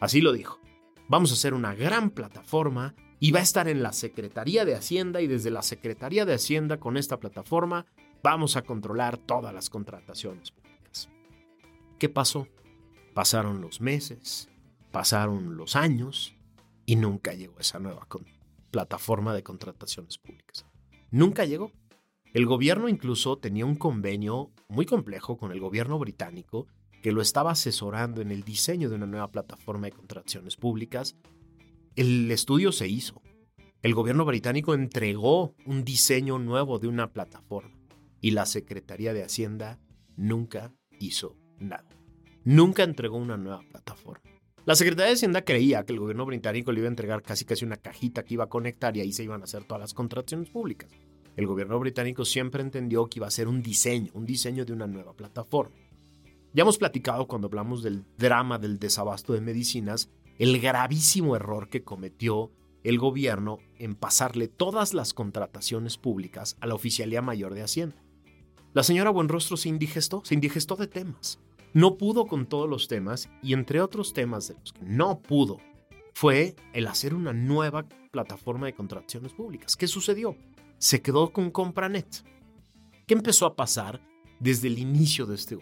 Así 0.00 0.20
lo 0.20 0.32
dijo, 0.32 0.60
vamos 1.08 1.30
a 1.30 1.34
hacer 1.34 1.52
una 1.52 1.74
gran 1.74 2.10
plataforma 2.10 2.94
y 3.20 3.32
va 3.32 3.40
a 3.40 3.42
estar 3.42 3.68
en 3.68 3.82
la 3.82 3.92
Secretaría 3.92 4.64
de 4.64 4.74
Hacienda 4.74 5.20
y 5.20 5.26
desde 5.26 5.50
la 5.50 5.62
Secretaría 5.62 6.24
de 6.24 6.34
Hacienda 6.34 6.78
con 6.78 6.96
esta 6.96 7.18
plataforma 7.18 7.84
vamos 8.22 8.56
a 8.56 8.62
controlar 8.62 9.18
todas 9.18 9.52
las 9.52 9.68
contrataciones 9.68 10.52
públicas. 10.52 11.10
¿Qué 11.98 12.08
pasó? 12.08 12.48
Pasaron 13.12 13.60
los 13.60 13.80
meses, 13.80 14.48
pasaron 14.92 15.56
los 15.56 15.76
años 15.76 16.37
y 16.88 16.96
nunca 16.96 17.34
llegó 17.34 17.60
esa 17.60 17.78
nueva 17.78 18.06
plataforma 18.70 19.34
de 19.34 19.42
contrataciones 19.42 20.16
públicas. 20.16 20.64
Nunca 21.10 21.44
llegó. 21.44 21.70
El 22.32 22.46
gobierno 22.46 22.88
incluso 22.88 23.36
tenía 23.36 23.66
un 23.66 23.74
convenio 23.74 24.52
muy 24.68 24.86
complejo 24.86 25.36
con 25.36 25.52
el 25.52 25.60
gobierno 25.60 25.98
británico 25.98 26.66
que 27.02 27.12
lo 27.12 27.20
estaba 27.20 27.50
asesorando 27.50 28.22
en 28.22 28.30
el 28.30 28.42
diseño 28.42 28.88
de 28.88 28.94
una 28.96 29.04
nueva 29.04 29.30
plataforma 29.30 29.88
de 29.88 29.92
contrataciones 29.92 30.56
públicas 30.56 31.14
el 31.94 32.30
estudio 32.30 32.72
se 32.72 32.88
hizo. 32.88 33.20
El 33.82 33.92
gobierno 33.92 34.24
británico 34.24 34.72
entregó 34.72 35.54
un 35.66 35.84
diseño 35.84 36.38
nuevo 36.38 36.78
de 36.78 36.88
una 36.88 37.12
plataforma 37.12 37.76
y 38.22 38.30
la 38.30 38.46
Secretaría 38.46 39.12
de 39.12 39.24
Hacienda 39.24 39.78
nunca 40.16 40.72
hizo 41.00 41.36
nada. 41.58 41.90
Nunca 42.44 42.82
entregó 42.82 43.18
una 43.18 43.36
nueva 43.36 43.60
plataforma. 43.68 44.37
La 44.68 44.74
Secretaría 44.74 45.06
de 45.06 45.14
Hacienda 45.14 45.46
creía 45.46 45.82
que 45.86 45.94
el 45.94 45.98
gobierno 45.98 46.26
británico 46.26 46.72
le 46.72 46.80
iba 46.80 46.88
a 46.88 46.90
entregar 46.90 47.22
casi 47.22 47.46
casi 47.46 47.64
una 47.64 47.78
cajita 47.78 48.22
que 48.22 48.34
iba 48.34 48.44
a 48.44 48.50
conectar 48.50 48.94
y 48.94 49.00
ahí 49.00 49.14
se 49.14 49.24
iban 49.24 49.40
a 49.40 49.44
hacer 49.44 49.64
todas 49.64 49.80
las 49.80 49.94
contrataciones 49.94 50.50
públicas. 50.50 50.90
El 51.38 51.46
gobierno 51.46 51.78
británico 51.78 52.26
siempre 52.26 52.60
entendió 52.60 53.06
que 53.06 53.18
iba 53.18 53.26
a 53.26 53.30
ser 53.30 53.48
un 53.48 53.62
diseño, 53.62 54.10
un 54.12 54.26
diseño 54.26 54.66
de 54.66 54.74
una 54.74 54.86
nueva 54.86 55.14
plataforma. 55.14 55.74
Ya 56.52 56.64
hemos 56.64 56.76
platicado 56.76 57.26
cuando 57.26 57.46
hablamos 57.46 57.82
del 57.82 58.04
drama 58.18 58.58
del 58.58 58.78
desabasto 58.78 59.32
de 59.32 59.40
medicinas 59.40 60.10
el 60.38 60.60
gravísimo 60.60 61.34
error 61.34 61.70
que 61.70 61.82
cometió 61.82 62.52
el 62.84 62.98
gobierno 62.98 63.60
en 63.78 63.94
pasarle 63.94 64.48
todas 64.48 64.92
las 64.92 65.14
contrataciones 65.14 65.96
públicas 65.96 66.58
a 66.60 66.66
la 66.66 66.74
Oficialía 66.74 67.22
Mayor 67.22 67.54
de 67.54 67.62
Hacienda. 67.62 67.96
La 68.74 68.82
señora 68.82 69.08
Buenrostro 69.08 69.56
se 69.56 69.70
indigestó, 69.70 70.20
se 70.26 70.34
indigestó 70.34 70.76
de 70.76 70.88
temas. 70.88 71.40
No 71.74 71.96
pudo 71.96 72.26
con 72.26 72.46
todos 72.46 72.68
los 72.68 72.88
temas 72.88 73.28
y 73.42 73.52
entre 73.52 73.80
otros 73.80 74.12
temas 74.12 74.48
de 74.48 74.54
los 74.54 74.72
que 74.72 74.84
no 74.84 75.20
pudo 75.20 75.58
fue 76.14 76.56
el 76.72 76.86
hacer 76.86 77.14
una 77.14 77.32
nueva 77.32 77.86
plataforma 78.10 78.66
de 78.66 78.74
contrataciones 78.74 79.32
públicas. 79.32 79.76
¿Qué 79.76 79.86
sucedió? 79.86 80.36
Se 80.78 81.02
quedó 81.02 81.32
con 81.32 81.50
Compranet. 81.50 82.24
¿Qué 83.06 83.14
empezó 83.14 83.46
a 83.46 83.54
pasar 83.54 84.00
desde 84.40 84.68
el 84.68 84.78
inicio 84.78 85.26
de 85.26 85.34
este 85.34 85.58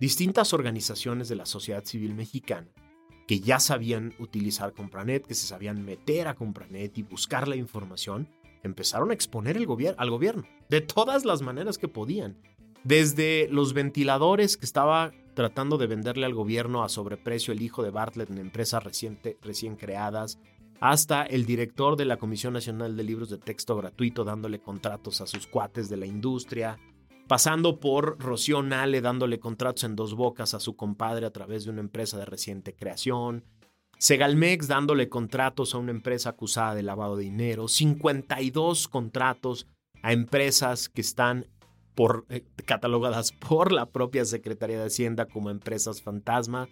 Distintas 0.00 0.54
organizaciones 0.54 1.28
de 1.28 1.36
la 1.36 1.46
sociedad 1.46 1.84
civil 1.84 2.14
mexicana 2.14 2.68
que 3.26 3.38
ya 3.38 3.60
sabían 3.60 4.14
utilizar 4.18 4.72
Compranet, 4.72 5.24
que 5.24 5.36
se 5.36 5.46
sabían 5.46 5.84
meter 5.84 6.26
a 6.26 6.34
Compranet 6.34 6.98
y 6.98 7.02
buscar 7.02 7.46
la 7.46 7.54
información, 7.54 8.28
empezaron 8.64 9.10
a 9.10 9.14
exponer 9.14 9.56
el 9.56 9.68
al 9.96 10.10
gobierno 10.10 10.42
de 10.68 10.80
todas 10.80 11.24
las 11.24 11.40
maneras 11.40 11.78
que 11.78 11.86
podían. 11.86 12.42
Desde 12.84 13.46
los 13.50 13.74
ventiladores 13.74 14.56
que 14.56 14.64
estaba 14.64 15.12
tratando 15.34 15.76
de 15.78 15.86
venderle 15.86 16.24
al 16.26 16.34
gobierno 16.34 16.82
a 16.82 16.88
sobreprecio 16.88 17.52
el 17.52 17.62
hijo 17.62 17.82
de 17.82 17.90
Bartlett 17.90 18.30
en 18.30 18.38
empresas 18.38 18.82
reciente, 18.82 19.38
recién 19.42 19.76
creadas, 19.76 20.38
hasta 20.80 21.24
el 21.24 21.44
director 21.44 21.96
de 21.96 22.06
la 22.06 22.16
Comisión 22.16 22.54
Nacional 22.54 22.96
de 22.96 23.04
Libros 23.04 23.28
de 23.28 23.36
Texto 23.36 23.76
Gratuito 23.76 24.24
dándole 24.24 24.60
contratos 24.60 25.20
a 25.20 25.26
sus 25.26 25.46
cuates 25.46 25.90
de 25.90 25.98
la 25.98 26.06
industria, 26.06 26.78
pasando 27.28 27.78
por 27.78 28.18
Rocío 28.18 28.62
Nale 28.62 29.02
dándole 29.02 29.38
contratos 29.38 29.84
en 29.84 29.94
dos 29.94 30.14
bocas 30.14 30.54
a 30.54 30.60
su 30.60 30.74
compadre 30.76 31.26
a 31.26 31.32
través 31.32 31.64
de 31.64 31.70
una 31.70 31.80
empresa 31.80 32.18
de 32.18 32.24
reciente 32.24 32.74
creación, 32.74 33.44
Segalmex 33.98 34.68
dándole 34.68 35.10
contratos 35.10 35.74
a 35.74 35.78
una 35.78 35.90
empresa 35.90 36.30
acusada 36.30 36.74
de 36.74 36.82
lavado 36.82 37.16
de 37.16 37.24
dinero, 37.24 37.68
52 37.68 38.88
contratos 38.88 39.66
a 40.02 40.14
empresas 40.14 40.88
que 40.88 41.02
están 41.02 41.46
por, 41.94 42.26
eh, 42.28 42.44
catalogadas 42.64 43.32
por 43.48 43.72
la 43.72 43.86
propia 43.86 44.24
Secretaría 44.24 44.78
de 44.78 44.86
Hacienda 44.86 45.26
como 45.26 45.50
empresas 45.50 46.02
fantasma. 46.02 46.68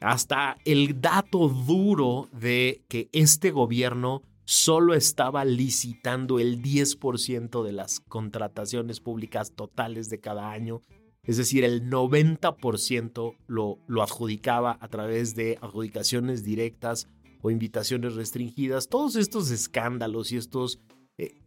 hasta 0.00 0.56
el 0.64 1.00
dato 1.00 1.48
duro 1.48 2.28
de 2.32 2.82
que 2.88 3.08
este 3.12 3.52
gobierno 3.52 4.22
solo 4.44 4.94
estaba 4.94 5.44
licitando 5.44 6.38
el 6.38 6.60
10% 6.60 7.62
de 7.62 7.72
las 7.72 8.00
contrataciones 8.00 9.00
públicas 9.00 9.52
totales 9.52 10.10
de 10.10 10.20
cada 10.20 10.50
año. 10.50 10.82
Es 11.24 11.36
decir, 11.36 11.62
el 11.62 11.88
90% 11.88 13.36
lo, 13.46 13.78
lo 13.86 14.02
adjudicaba 14.02 14.76
a 14.80 14.88
través 14.88 15.36
de 15.36 15.56
adjudicaciones 15.62 16.42
directas 16.42 17.06
o 17.42 17.50
invitaciones 17.50 18.14
restringidas. 18.14 18.88
Todos 18.88 19.14
estos 19.16 19.50
escándalos 19.50 20.32
y 20.32 20.36
estos 20.36 20.80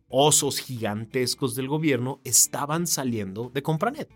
osos 0.07 0.59
gigantescos 0.59 1.55
del 1.55 1.67
gobierno 1.67 2.19
estaban 2.23 2.87
saliendo 2.87 3.49
de 3.53 3.63
Compranet. 3.63 4.09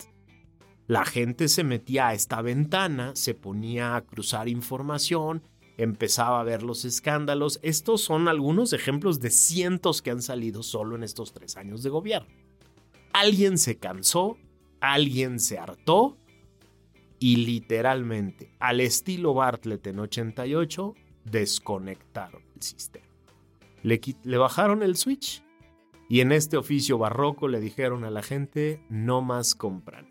La 0.88 1.06
gente 1.06 1.47
se 1.49 1.63
metía 1.63 2.08
a 2.08 2.13
esta 2.13 2.41
ventana, 2.41 3.12
se 3.15 3.36
ponía 3.36 3.95
a 3.95 4.02
cruzar 4.02 4.47
información, 4.47 5.43
empezaba 5.78 6.39
a 6.39 6.43
ver 6.43 6.63
los 6.63 6.84
escándalos. 6.84 7.60
Estos 7.62 8.02
son 8.02 8.28
algunos 8.28 8.73
ejemplos 8.73 9.19
de 9.19 9.30
cientos 9.30 10.02
que 10.02 10.12
han 10.12 10.21
salido 10.21 10.63
solo 10.63 10.95
en 10.95 11.04
estos 11.04 11.32
tres 11.32 11.58
años 11.58 11.84
de 11.84 11.89
gobierno. 11.89 12.30
Alguien 13.13 13.58
se 13.58 13.78
cansó, 13.78 14.38
alguien 14.82 15.39
se 15.39 15.60
hartó 15.60 16.17
y 17.19 17.36
literalmente, 17.38 18.52
al 18.60 18.80
estilo 18.80 19.34
Bartlett 19.34 19.86
en 19.88 19.99
88, 19.99 20.95
desconectaron 21.25 22.41
el 22.56 22.62
sistema. 22.62 23.06
Le, 23.84 24.02
le 24.23 24.38
bajaron 24.38 24.82
el 24.82 24.95
switch 24.95 25.43
y 26.10 26.22
en 26.22 26.32
este 26.32 26.58
oficio 26.58 26.98
barroco 26.98 27.48
le 27.48 27.62
dijeron 27.62 28.04
a 28.04 28.10
la 28.10 28.24
gente, 28.24 28.84
no 28.89 29.22
más 29.22 29.54
compranet. 29.54 30.10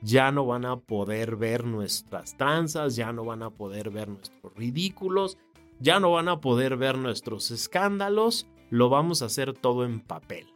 Ya 0.00 0.32
no 0.32 0.46
van 0.46 0.64
a 0.64 0.80
poder 0.80 1.36
ver 1.36 1.64
nuestras 1.64 2.36
tranzas, 2.36 2.96
ya 2.96 3.12
no 3.12 3.24
van 3.24 3.42
a 3.42 3.50
poder 3.50 3.90
ver 3.90 4.08
nuestros 4.08 4.54
ridículos, 4.54 5.36
ya 5.78 6.00
no 6.00 6.10
van 6.12 6.28
a 6.28 6.40
poder 6.40 6.76
ver 6.78 6.96
nuestros 6.96 7.50
escándalos, 7.50 8.48
lo 8.70 8.88
vamos 8.88 9.20
a 9.20 9.26
hacer 9.26 9.52
todo 9.52 9.84
en 9.84 10.00
papel. 10.00 10.46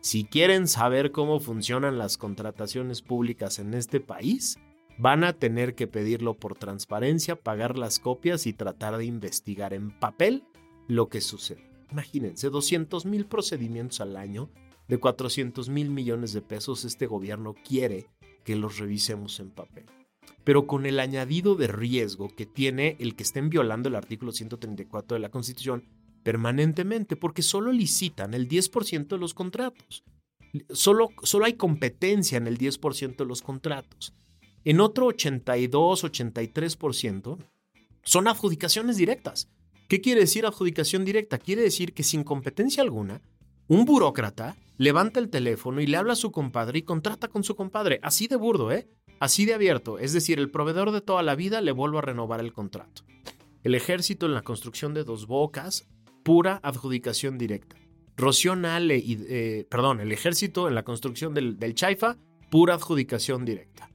Si 0.00 0.24
quieren 0.24 0.68
saber 0.68 1.10
cómo 1.10 1.40
funcionan 1.40 1.96
las 1.96 2.18
contrataciones 2.18 3.00
públicas 3.00 3.58
en 3.58 3.72
este 3.72 4.00
país, 4.00 4.58
van 4.98 5.24
a 5.24 5.32
tener 5.32 5.74
que 5.74 5.86
pedirlo 5.86 6.34
por 6.34 6.56
transparencia, 6.56 7.36
pagar 7.36 7.78
las 7.78 8.00
copias 8.00 8.46
y 8.46 8.52
tratar 8.52 8.98
de 8.98 9.06
investigar 9.06 9.72
en 9.72 9.98
papel 9.98 10.44
lo 10.88 11.08
que 11.08 11.22
sucede. 11.22 11.73
Imagínense, 11.94 12.50
200 12.50 13.06
mil 13.06 13.24
procedimientos 13.24 14.00
al 14.00 14.16
año, 14.16 14.50
de 14.88 14.98
400 14.98 15.68
mil 15.68 15.90
millones 15.90 16.32
de 16.32 16.42
pesos, 16.42 16.84
este 16.84 17.06
gobierno 17.06 17.54
quiere 17.54 18.08
que 18.42 18.56
los 18.56 18.78
revisemos 18.78 19.38
en 19.38 19.50
papel. 19.50 19.86
Pero 20.42 20.66
con 20.66 20.86
el 20.86 20.98
añadido 20.98 21.54
de 21.54 21.68
riesgo 21.68 22.34
que 22.34 22.46
tiene 22.46 22.96
el 22.98 23.14
que 23.14 23.22
estén 23.22 23.48
violando 23.48 23.88
el 23.88 23.94
artículo 23.94 24.32
134 24.32 25.14
de 25.14 25.20
la 25.20 25.28
Constitución 25.28 25.84
permanentemente, 26.24 27.14
porque 27.14 27.42
solo 27.42 27.70
licitan 27.70 28.34
el 28.34 28.48
10% 28.48 29.06
de 29.06 29.18
los 29.18 29.32
contratos. 29.32 30.02
Solo, 30.70 31.10
solo 31.22 31.44
hay 31.44 31.52
competencia 31.52 32.38
en 32.38 32.48
el 32.48 32.58
10% 32.58 33.18
de 33.18 33.24
los 33.24 33.40
contratos. 33.40 34.14
En 34.64 34.80
otro 34.80 35.06
82, 35.06 36.02
83% 36.02 37.38
son 38.02 38.26
adjudicaciones 38.26 38.96
directas. 38.96 39.48
¿Qué 39.88 40.00
quiere 40.00 40.20
decir 40.20 40.46
adjudicación 40.46 41.04
directa? 41.04 41.38
Quiere 41.38 41.62
decir 41.62 41.92
que 41.92 42.02
sin 42.02 42.24
competencia 42.24 42.82
alguna, 42.82 43.20
un 43.68 43.84
burócrata 43.84 44.56
levanta 44.78 45.20
el 45.20 45.30
teléfono 45.30 45.80
y 45.80 45.86
le 45.86 45.96
habla 45.96 46.14
a 46.14 46.16
su 46.16 46.32
compadre 46.32 46.78
y 46.78 46.82
contrata 46.82 47.28
con 47.28 47.44
su 47.44 47.54
compadre. 47.54 48.00
Así 48.02 48.26
de 48.26 48.36
burdo, 48.36 48.72
¿eh? 48.72 48.88
Así 49.20 49.44
de 49.44 49.54
abierto. 49.54 49.98
Es 49.98 50.12
decir, 50.12 50.38
el 50.38 50.50
proveedor 50.50 50.90
de 50.90 51.00
toda 51.00 51.22
la 51.22 51.34
vida 51.34 51.60
le 51.60 51.72
vuelve 51.72 51.98
a 51.98 52.02
renovar 52.02 52.40
el 52.40 52.52
contrato. 52.52 53.02
El 53.62 53.74
ejército 53.74 54.26
en 54.26 54.34
la 54.34 54.42
construcción 54.42 54.94
de 54.94 55.04
dos 55.04 55.26
bocas, 55.26 55.86
pura 56.22 56.60
adjudicación 56.62 57.38
directa. 57.38 57.76
Rocío 58.16 58.56
Nale 58.56 58.98
y, 58.98 59.18
eh, 59.28 59.66
perdón, 59.68 60.00
el 60.00 60.12
ejército 60.12 60.68
en 60.68 60.74
la 60.74 60.84
construcción 60.84 61.34
del, 61.34 61.58
del 61.58 61.74
Chaifa, 61.74 62.16
pura 62.50 62.74
adjudicación 62.74 63.44
directa. 63.44 63.90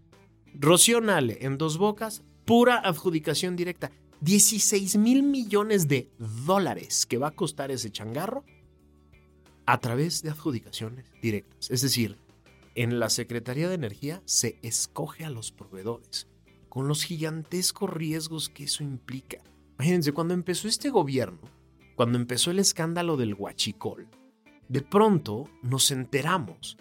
Rocío 0.54 1.02
Nale 1.02 1.38
en 1.42 1.58
dos 1.58 1.78
bocas, 1.78 2.24
pura 2.46 2.80
adjudicación 2.80 3.56
directa. 3.56 3.92
16 4.22 4.98
mil 4.98 5.24
millones 5.24 5.88
de 5.88 6.12
dólares 6.46 7.06
que 7.06 7.18
va 7.18 7.30
a 7.30 7.36
costar 7.36 7.72
ese 7.72 7.90
changarro 7.90 8.44
a 9.66 9.80
través 9.80 10.22
de 10.22 10.30
adjudicaciones 10.30 11.06
directas. 11.22 11.72
Es 11.72 11.82
decir, 11.82 12.18
en 12.76 13.00
la 13.00 13.10
Secretaría 13.10 13.70
de 13.70 13.76
Energía 13.76 14.22
se 14.26 14.60
escoge 14.62 15.24
a 15.24 15.30
los 15.30 15.54
proveedores, 15.54 16.28
con 16.68 16.90
los 16.90 17.04
gigantescos 17.04 17.90
riesgos 17.90 18.50
que 18.50 18.66
eso 18.66 18.84
implica. 18.84 19.42
Imagínense, 19.76 20.12
cuando 20.12 20.34
empezó 20.34 20.68
este 20.68 20.90
gobierno, 20.90 21.40
cuando 21.96 22.18
empezó 22.18 22.52
el 22.52 22.60
escándalo 22.60 23.16
del 23.16 23.36
huachicol, 23.36 24.10
de 24.68 24.82
pronto 24.82 25.50
nos 25.62 25.92
enteramos 25.92 26.78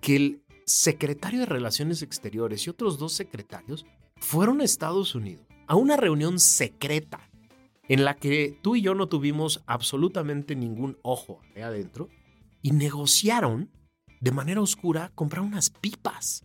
que 0.00 0.16
el 0.16 0.42
secretario 0.66 1.40
de 1.40 1.46
Relaciones 1.46 2.02
Exteriores 2.02 2.66
y 2.66 2.70
otros 2.70 2.98
dos 2.98 3.12
secretarios 3.12 3.86
fueron 4.16 4.60
a 4.60 4.64
Estados 4.64 5.14
Unidos 5.14 5.49
a 5.70 5.76
una 5.76 5.96
reunión 5.96 6.40
secreta 6.40 7.30
en 7.88 8.04
la 8.04 8.16
que 8.16 8.58
tú 8.60 8.74
y 8.74 8.82
yo 8.82 8.96
no 8.96 9.06
tuvimos 9.06 9.62
absolutamente 9.66 10.56
ningún 10.56 10.98
ojo 11.02 11.42
adentro 11.54 12.08
y 12.60 12.72
negociaron 12.72 13.70
de 14.20 14.32
manera 14.32 14.60
oscura 14.60 15.12
comprar 15.14 15.42
unas 15.42 15.70
pipas. 15.70 16.44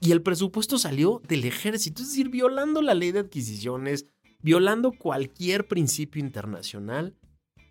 Y 0.00 0.12
el 0.12 0.20
presupuesto 0.20 0.76
salió 0.76 1.22
del 1.26 1.46
ejército, 1.46 2.02
es 2.02 2.10
decir, 2.10 2.28
violando 2.28 2.82
la 2.82 2.92
ley 2.92 3.10
de 3.10 3.20
adquisiciones, 3.20 4.04
violando 4.42 4.92
cualquier 4.92 5.66
principio 5.66 6.20
internacional. 6.20 7.16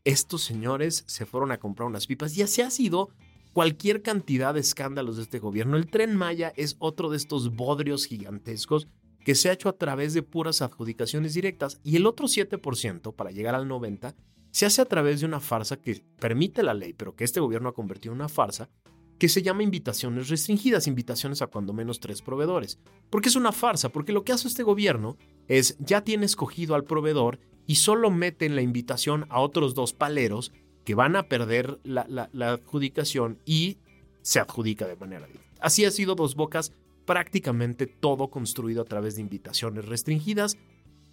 Estos 0.04 0.42
señores 0.42 1.04
se 1.06 1.28
fueron 1.28 1.52
a 1.52 1.60
comprar 1.60 1.88
unas 1.88 2.08
pipas 2.08 2.36
y 2.36 2.42
así 2.42 2.64
ha 2.64 2.72
sido 2.72 3.10
cualquier 3.54 4.02
cantidad 4.02 4.56
de 4.56 4.62
escándalos 4.62 5.18
de 5.18 5.24
este 5.24 5.38
gobierno. 5.38 5.78
El 5.78 5.92
tren 5.92 6.16
Maya 6.16 6.52
es 6.56 6.76
otro 6.80 7.12
de 7.12 7.18
estos 7.18 7.56
bodrios 7.56 8.08
gigantescos 8.08 8.88
que 9.24 9.36
se 9.36 9.50
ha 9.50 9.54
hecho 9.54 9.70
a 9.70 9.78
través 9.78 10.14
de 10.14 10.24
puras 10.24 10.62
adjudicaciones 10.62 11.34
directas 11.34 11.80
y 11.84 11.96
el 11.96 12.06
otro 12.06 12.28
7%, 12.28 13.16
para 13.16 13.32
llegar 13.32 13.56
al 13.56 13.68
90%, 13.68 14.16
se 14.52 14.66
hace 14.66 14.82
a 14.82 14.86
través 14.86 15.22
de 15.22 15.26
una 15.26 15.40
farsa 15.40 15.78
que 15.78 16.04
permite 16.20 16.62
la 16.62 16.74
ley, 16.74 16.94
pero 16.94 17.16
que 17.16 17.24
este 17.24 17.40
gobierno 17.40 17.70
ha 17.70 17.74
convertido 17.74 18.14
en 18.14 18.20
una 18.20 18.30
farsa, 18.30 18.70
que 19.18 19.30
se 19.30 19.44
llama 19.44 19.64
invitaciones 19.64 20.30
restringidas, 20.30 20.88
invitaciones 20.88 21.42
a 21.42 21.48
cuando 21.48 21.74
menos 21.74 22.00
tres 22.00 22.22
proveedores. 22.22 22.80
¿Por 23.10 23.22
qué 23.22 23.30
es 23.30 23.36
una 23.36 23.52
farsa? 23.52 23.90
Porque 23.90 24.12
lo 24.12 24.24
que 24.24 24.34
hace 24.34 24.48
este 24.48 24.64
gobierno 24.64 25.16
es 25.48 25.78
ya 25.80 26.04
tiene 26.04 26.26
escogido 26.26 26.76
al 26.76 26.84
proveedor 26.84 27.40
y 27.68 27.76
solo 27.76 28.10
mete 28.10 28.46
en 28.46 28.56
la 28.56 28.62
invitación 28.62 29.28
a 29.30 29.40
otros 29.40 29.76
dos 29.76 29.94
paleros 29.94 30.52
que 30.84 30.96
van 30.96 31.16
a 31.16 31.24
perder 31.24 31.80
la, 31.84 32.06
la 32.10 32.52
adjudicación 32.52 33.40
y 33.46 33.78
se 34.22 34.40
adjudica 34.40 34.88
de 34.88 34.96
manera 34.96 35.28
directa. 35.28 35.52
Así 35.62 35.86
ha 35.86 35.92
sido 35.92 36.16
Dos 36.16 36.36
Bocas 36.36 36.74
prácticamente 37.06 37.88
todo 37.88 38.30
construido 38.30 38.82
a 38.82 38.86
través 38.86 39.16
de 39.16 39.22
invitaciones 39.22 39.86
restringidas. 39.86 40.58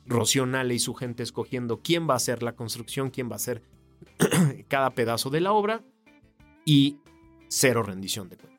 Rocío 0.07 0.47
Nale 0.47 0.75
y 0.75 0.79
su 0.79 0.95
gente 0.95 1.23
escogiendo 1.23 1.81
quién 1.83 2.09
va 2.09 2.15
a 2.15 2.17
hacer 2.17 2.43
la 2.43 2.55
construcción, 2.55 3.11
quién 3.11 3.29
va 3.29 3.35
a 3.35 3.37
hacer 3.37 3.63
cada 4.69 4.91
pedazo 4.91 5.31
de 5.31 5.41
la 5.41 5.53
obra 5.53 5.85
y 6.65 6.99
cero 7.49 7.83
rendición 7.83 8.29
de 8.29 8.37
cuentas. 8.37 8.59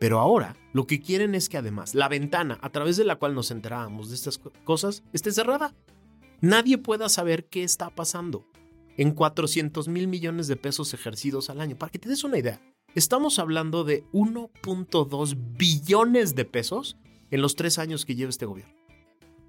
Pero 0.00 0.18
ahora 0.18 0.56
lo 0.72 0.86
que 0.86 1.00
quieren 1.00 1.34
es 1.34 1.48
que 1.48 1.58
además 1.58 1.94
la 1.94 2.08
ventana 2.08 2.58
a 2.62 2.70
través 2.70 2.96
de 2.96 3.04
la 3.04 3.16
cual 3.16 3.34
nos 3.34 3.50
enterábamos 3.50 4.08
de 4.08 4.14
estas 4.14 4.40
cosas 4.64 5.02
esté 5.12 5.30
cerrada. 5.30 5.74
Nadie 6.40 6.78
pueda 6.78 7.08
saber 7.10 7.46
qué 7.46 7.62
está 7.62 7.90
pasando 7.90 8.46
en 8.96 9.12
400 9.12 9.88
mil 9.88 10.08
millones 10.08 10.46
de 10.46 10.56
pesos 10.56 10.94
ejercidos 10.94 11.50
al 11.50 11.60
año. 11.60 11.76
Para 11.76 11.92
que 11.92 11.98
te 11.98 12.08
des 12.08 12.24
una 12.24 12.38
idea, 12.38 12.62
Estamos 12.96 13.38
hablando 13.38 13.84
de 13.84 14.02
1.2 14.12 15.36
billones 15.56 16.34
de 16.34 16.44
pesos 16.44 16.96
en 17.30 17.40
los 17.40 17.54
tres 17.54 17.78
años 17.78 18.04
que 18.04 18.16
lleva 18.16 18.30
este 18.30 18.46
gobierno. 18.46 18.74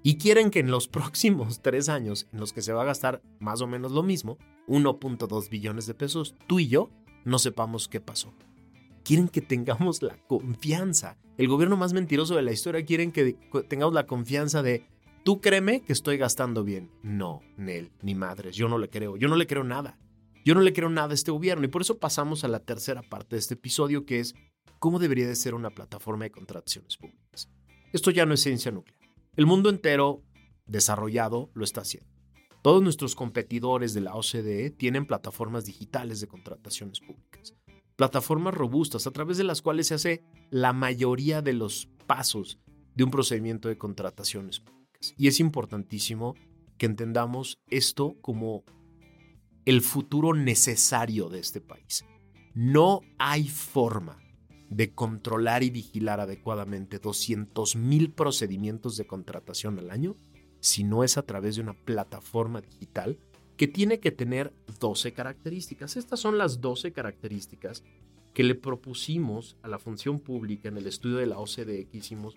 Y 0.04 0.16
quieren 0.18 0.50
que 0.50 0.60
en 0.60 0.70
los 0.70 0.86
próximos 0.88 1.60
tres 1.60 1.88
años, 1.88 2.28
en 2.32 2.38
los 2.38 2.52
que 2.52 2.62
se 2.62 2.72
va 2.72 2.82
a 2.82 2.86
gastar 2.86 3.20
más 3.40 3.60
o 3.60 3.66
menos 3.66 3.90
lo 3.90 4.04
mismo, 4.04 4.38
1.2 4.68 5.48
billones 5.50 5.86
de 5.86 5.94
pesos, 5.94 6.36
tú 6.46 6.60
y 6.60 6.68
yo 6.68 6.90
no 7.24 7.40
sepamos 7.40 7.88
qué 7.88 8.00
pasó. 8.00 8.32
Quieren 9.02 9.28
que 9.28 9.40
tengamos 9.40 10.02
la 10.02 10.16
confianza. 10.28 11.18
El 11.36 11.48
gobierno 11.48 11.76
más 11.76 11.94
mentiroso 11.94 12.36
de 12.36 12.42
la 12.42 12.52
historia 12.52 12.84
quieren 12.84 13.10
que 13.10 13.32
tengamos 13.68 13.92
la 13.92 14.06
confianza 14.06 14.62
de, 14.62 14.86
tú 15.24 15.40
créeme 15.40 15.80
que 15.80 15.92
estoy 15.92 16.16
gastando 16.16 16.62
bien. 16.62 16.92
No, 17.02 17.40
Nel, 17.56 17.90
ni 18.02 18.14
madres, 18.14 18.54
yo 18.54 18.68
no 18.68 18.78
le 18.78 18.88
creo, 18.88 19.16
yo 19.16 19.26
no 19.26 19.34
le 19.34 19.48
creo 19.48 19.64
nada. 19.64 19.98
Yo 20.44 20.54
no 20.54 20.60
le 20.60 20.72
creo 20.72 20.88
nada 20.88 21.12
a 21.12 21.14
este 21.14 21.30
gobierno 21.30 21.64
y 21.64 21.68
por 21.68 21.82
eso 21.82 21.98
pasamos 21.98 22.42
a 22.44 22.48
la 22.48 22.60
tercera 22.60 23.02
parte 23.02 23.36
de 23.36 23.40
este 23.40 23.54
episodio 23.54 24.04
que 24.04 24.20
es 24.20 24.34
cómo 24.78 24.98
debería 24.98 25.28
de 25.28 25.36
ser 25.36 25.54
una 25.54 25.70
plataforma 25.70 26.24
de 26.24 26.32
contrataciones 26.32 26.96
públicas. 26.96 27.48
Esto 27.92 28.10
ya 28.10 28.26
no 28.26 28.34
es 28.34 28.40
ciencia 28.40 28.72
nuclear. 28.72 28.98
El 29.36 29.46
mundo 29.46 29.70
entero 29.70 30.22
desarrollado 30.66 31.50
lo 31.54 31.62
está 31.62 31.82
haciendo. 31.82 32.10
Todos 32.62 32.82
nuestros 32.82 33.14
competidores 33.14 33.94
de 33.94 34.00
la 34.00 34.14
OCDE 34.14 34.70
tienen 34.70 35.06
plataformas 35.06 35.64
digitales 35.64 36.20
de 36.20 36.28
contrataciones 36.28 37.00
públicas. 37.00 37.54
Plataformas 37.96 38.54
robustas 38.54 39.06
a 39.06 39.10
través 39.10 39.36
de 39.36 39.44
las 39.44 39.62
cuales 39.62 39.88
se 39.88 39.94
hace 39.94 40.24
la 40.50 40.72
mayoría 40.72 41.42
de 41.42 41.52
los 41.52 41.88
pasos 42.06 42.58
de 42.94 43.04
un 43.04 43.10
procedimiento 43.10 43.68
de 43.68 43.78
contrataciones 43.78 44.60
públicas. 44.60 45.14
Y 45.16 45.28
es 45.28 45.40
importantísimo 45.40 46.34
que 46.78 46.86
entendamos 46.86 47.58
esto 47.68 48.16
como 48.20 48.64
el 49.64 49.80
futuro 49.80 50.34
necesario 50.34 51.28
de 51.28 51.40
este 51.40 51.60
país. 51.60 52.04
No 52.54 53.00
hay 53.18 53.48
forma 53.48 54.18
de 54.68 54.92
controlar 54.94 55.62
y 55.62 55.70
vigilar 55.70 56.20
adecuadamente 56.20 56.98
200 56.98 57.76
mil 57.76 58.10
procedimientos 58.10 58.96
de 58.96 59.06
contratación 59.06 59.78
al 59.78 59.90
año 59.90 60.16
si 60.60 60.84
no 60.84 61.04
es 61.04 61.18
a 61.18 61.22
través 61.22 61.56
de 61.56 61.62
una 61.62 61.74
plataforma 61.74 62.60
digital 62.60 63.18
que 63.56 63.68
tiene 63.68 64.00
que 64.00 64.12
tener 64.12 64.52
12 64.80 65.12
características. 65.12 65.96
Estas 65.96 66.20
son 66.20 66.38
las 66.38 66.60
12 66.60 66.92
características 66.92 67.84
que 68.32 68.44
le 68.44 68.54
propusimos 68.54 69.56
a 69.62 69.68
la 69.68 69.78
función 69.78 70.20
pública 70.20 70.68
en 70.68 70.78
el 70.78 70.86
estudio 70.86 71.16
de 71.18 71.26
la 71.26 71.38
OCDE 71.38 71.86
que 71.86 71.98
hicimos 71.98 72.34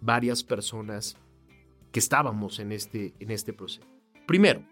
varias 0.00 0.42
personas 0.42 1.16
que 1.92 2.00
estábamos 2.00 2.58
en 2.58 2.72
este, 2.72 3.14
en 3.20 3.30
este 3.30 3.52
proceso. 3.52 3.86
Primero, 4.26 4.64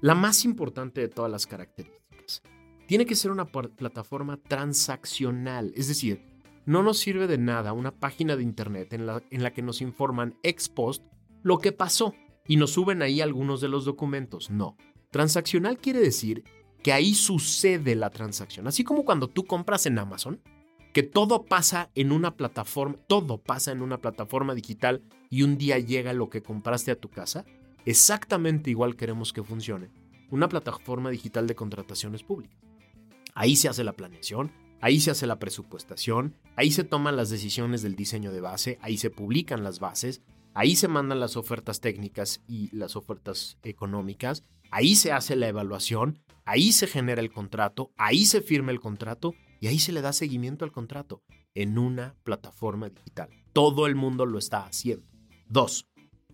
la 0.00 0.14
más 0.14 0.44
importante 0.44 1.00
de 1.00 1.08
todas 1.08 1.30
las 1.30 1.46
características. 1.46 2.42
Tiene 2.86 3.06
que 3.06 3.14
ser 3.14 3.30
una 3.30 3.46
plataforma 3.46 4.36
transaccional, 4.36 5.72
es 5.76 5.88
decir, 5.88 6.22
no 6.66 6.82
nos 6.82 6.98
sirve 6.98 7.26
de 7.26 7.38
nada 7.38 7.72
una 7.72 7.92
página 7.92 8.36
de 8.36 8.42
internet 8.42 8.92
en 8.92 9.06
la, 9.06 9.22
en 9.30 9.42
la 9.42 9.52
que 9.52 9.62
nos 9.62 9.80
informan 9.80 10.36
ex 10.42 10.68
post 10.68 11.04
lo 11.42 11.58
que 11.58 11.72
pasó 11.72 12.14
y 12.46 12.56
nos 12.56 12.72
suben 12.72 13.02
ahí 13.02 13.20
algunos 13.20 13.60
de 13.60 13.68
los 13.68 13.84
documentos. 13.84 14.50
No. 14.50 14.76
Transaccional 15.10 15.78
quiere 15.78 16.00
decir 16.00 16.44
que 16.82 16.92
ahí 16.92 17.14
sucede 17.14 17.94
la 17.94 18.10
transacción. 18.10 18.66
Así 18.66 18.84
como 18.84 19.04
cuando 19.04 19.28
tú 19.28 19.44
compras 19.44 19.86
en 19.86 19.98
Amazon, 19.98 20.40
que 20.92 21.02
todo 21.02 21.44
pasa 21.44 21.90
en 21.94 22.12
una 22.12 22.36
plataforma, 22.36 22.96
todo 23.06 23.38
pasa 23.38 23.72
en 23.72 23.82
una 23.82 23.98
plataforma 23.98 24.54
digital 24.54 25.02
y 25.28 25.42
un 25.42 25.56
día 25.56 25.78
llega 25.78 26.12
lo 26.12 26.30
que 26.30 26.42
compraste 26.42 26.90
a 26.90 26.96
tu 26.98 27.08
casa, 27.08 27.44
exactamente 27.84 28.70
igual 28.70 28.96
queremos 28.96 29.32
que 29.32 29.42
funcione 29.42 29.90
una 30.30 30.48
plataforma 30.48 31.10
digital 31.10 31.46
de 31.46 31.54
contrataciones 31.54 32.22
públicas. 32.22 32.58
Ahí 33.34 33.56
se 33.56 33.68
hace 33.68 33.84
la 33.84 33.94
planeación, 33.94 34.52
ahí 34.80 35.00
se 35.00 35.10
hace 35.10 35.26
la 35.26 35.38
presupuestación, 35.38 36.36
ahí 36.56 36.70
se 36.70 36.84
toman 36.84 37.16
las 37.16 37.30
decisiones 37.30 37.82
del 37.82 37.96
diseño 37.96 38.32
de 38.32 38.40
base, 38.40 38.78
ahí 38.80 38.96
se 38.96 39.10
publican 39.10 39.62
las 39.64 39.80
bases, 39.80 40.22
ahí 40.54 40.76
se 40.76 40.88
mandan 40.88 41.20
las 41.20 41.36
ofertas 41.36 41.80
técnicas 41.80 42.42
y 42.46 42.74
las 42.74 42.96
ofertas 42.96 43.58
económicas, 43.62 44.44
ahí 44.70 44.94
se 44.94 45.12
hace 45.12 45.36
la 45.36 45.48
evaluación, 45.48 46.22
ahí 46.44 46.72
se 46.72 46.86
genera 46.86 47.20
el 47.20 47.32
contrato, 47.32 47.92
ahí 47.96 48.24
se 48.24 48.40
firma 48.40 48.72
el 48.72 48.80
contrato 48.80 49.34
y 49.60 49.66
ahí 49.66 49.78
se 49.78 49.92
le 49.92 50.00
da 50.00 50.12
seguimiento 50.12 50.64
al 50.64 50.72
contrato 50.72 51.22
en 51.54 51.78
una 51.78 52.16
plataforma 52.22 52.88
digital. 52.88 53.28
Todo 53.52 53.86
el 53.86 53.96
mundo 53.96 54.26
lo 54.26 54.38
está 54.38 54.64
haciendo. 54.64 55.06
Dos, 55.48 55.88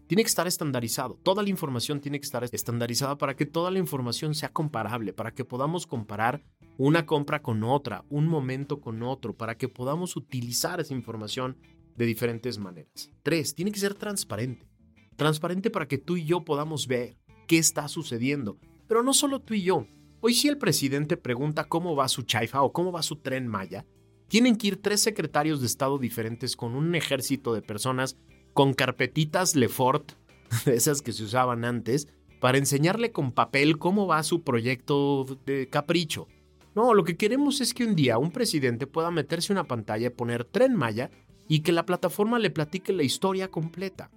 tiene 0.07 0.23
que 0.23 0.29
estar 0.29 0.47
estandarizado. 0.47 1.19
Toda 1.23 1.43
la 1.43 1.49
información 1.49 2.01
tiene 2.01 2.21
que 2.21 2.25
estar 2.25 2.45
estandarizada 2.45 3.19
para 3.19 3.35
que 3.35 3.47
toda 3.47 3.71
la 3.71 3.79
información 3.79 4.35
sea 4.35 4.51
comparable, 4.51 5.13
para 5.13 5.33
que 5.33 5.45
podamos 5.45 5.87
comparar 5.87 6.43
una 6.79 7.07
compra 7.07 7.43
con 7.43 7.65
otra, 7.65 8.05
un 8.09 8.27
momento 8.27 8.81
con 8.81 9.03
otro, 9.03 9.35
para 9.35 9.57
que 9.57 9.69
podamos 9.69 10.17
utilizar 10.17 10.81
esa 10.81 10.95
información 10.95 11.57
de 11.97 12.07
diferentes 12.07 12.59
maneras. 12.59 13.11
Tres, 13.23 13.55
tiene 13.55 13.73
que 13.73 13.81
ser 13.81 13.95
transparente. 13.95 14.69
Transparente 15.17 15.71
para 15.71 15.89
que 15.89 15.99
tú 15.99 16.17
y 16.17 16.25
yo 16.25 16.45
podamos 16.45 16.87
ver 16.87 17.17
qué 17.47 17.59
está 17.59 17.89
sucediendo. 17.89 18.59
Pero 18.87 19.03
no 19.03 19.15
solo 19.15 19.41
tú 19.41 19.55
y 19.55 19.63
yo. 19.63 19.87
Hoy 20.21 20.35
si 20.35 20.49
el 20.49 20.59
presidente 20.59 21.17
pregunta 21.17 21.65
cómo 21.65 21.97
va 21.97 22.09
su 22.09 22.23
chaifa 22.23 22.63
o 22.63 22.73
cómo 22.73 22.93
va 22.93 23.03
su 23.03 23.17
tren 23.17 23.49
Maya, 23.49 23.87
tienen 24.29 24.57
que 24.57 24.69
ir 24.69 24.83
tres 24.83 25.01
secretarios 25.01 25.61
de 25.61 25.67
Estado 25.67 25.99
diferentes 25.99 26.57
con 26.57 26.75
un 26.75 26.95
ejército 26.95 27.55
de 27.55 27.63
personas 27.63 28.17
con 28.57 28.73
carpetitas 28.73 29.55
Lefort, 29.55 30.13
esas 30.65 31.03
que 31.03 31.13
se 31.13 31.25
usaban 31.25 31.67
antes, 31.67 32.09
para 32.41 32.57
enseñarle 32.57 33.13
con 33.13 33.33
papel 33.33 33.77
cómo 33.77 34.07
va 34.07 34.23
su 34.23 34.45
proyecto 34.45 35.27
de 35.45 35.69
capricho. 35.69 36.27
No, 36.75 36.95
lo 36.95 37.05
que 37.05 37.19
queremos 37.19 37.61
es 37.61 37.75
que 37.75 37.85
un 37.85 37.95
día 37.95 38.17
un 38.17 38.31
presidente 38.31 38.87
pueda 38.87 39.11
meterse 39.11 39.53
una 39.53 39.65
pantalla, 39.65 40.11
poner 40.11 40.47
tren 40.47 40.75
Maya 40.75 41.11
y 41.49 41.61
que 41.61 41.71
la 41.71 41.85
plataforma 41.85 42.39
le 42.39 42.49
platique 42.49 42.95
la 42.95 43.03
historia 43.03 43.51
completa. 43.51 44.11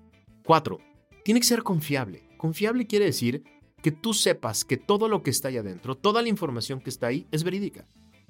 4. 0.45 0.79
Tiene 1.25 1.41
que 1.41 1.45
ser 1.45 1.61
confiable. 1.61 2.23
Confiable 2.37 2.87
quiere 2.87 3.05
decir 3.05 3.43
que 3.83 3.91
tú 3.91 4.13
sepas 4.13 4.63
que 4.63 4.77
todo 4.77 5.09
lo 5.09 5.21
que 5.21 5.31
está 5.31 5.49
ahí 5.49 5.57
adentro, 5.57 5.95
toda 5.95 6.21
la 6.21 6.29
información 6.29 6.79
que 6.79 6.91
está 6.91 7.07
ahí 7.07 7.27
es 7.31 7.43
verídica. 7.43 7.89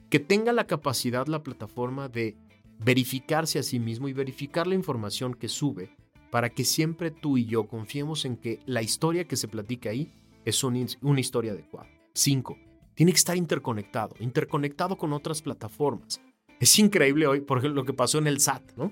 Que 0.09 0.19
tenga 0.19 0.53
la 0.53 0.65
capacidad 0.65 1.27
la 1.27 1.43
plataforma 1.43 2.09
de 2.09 2.35
verificarse 2.79 3.59
a 3.59 3.63
sí 3.63 3.77
mismo 3.77 4.07
y 4.07 4.13
verificar 4.13 4.65
la 4.65 4.73
información 4.73 5.35
que 5.35 5.49
sube 5.49 5.98
para 6.31 6.49
que 6.49 6.63
siempre 6.63 7.11
tú 7.11 7.37
y 7.37 7.45
yo 7.45 7.67
confiemos 7.67 8.25
en 8.25 8.37
que 8.37 8.59
la 8.65 8.81
historia 8.81 9.25
que 9.25 9.35
se 9.35 9.47
platica 9.47 9.89
ahí 9.89 10.11
es 10.45 10.63
una 10.63 11.19
historia 11.19 11.51
adecuada. 11.51 11.89
5. 12.13 12.57
Tiene 12.95 13.11
que 13.11 13.17
estar 13.17 13.37
interconectado, 13.37 14.15
interconectado 14.19 14.97
con 14.97 15.13
otras 15.13 15.41
plataformas. 15.41 16.21
Es 16.59 16.77
increíble 16.77 17.27
hoy, 17.27 17.39
por 17.41 17.59
ejemplo, 17.59 17.81
lo 17.81 17.85
que 17.85 17.93
pasó 17.93 18.17
en 18.17 18.27
el 18.27 18.39
SAT, 18.41 18.73
¿no? 18.75 18.91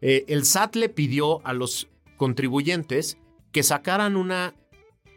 Eh, 0.00 0.24
el 0.28 0.44
SAT 0.44 0.76
le 0.76 0.88
pidió 0.88 1.46
a 1.46 1.52
los 1.52 1.88
contribuyentes 2.16 3.18
que 3.52 3.62
sacaran 3.62 4.16
una, 4.16 4.54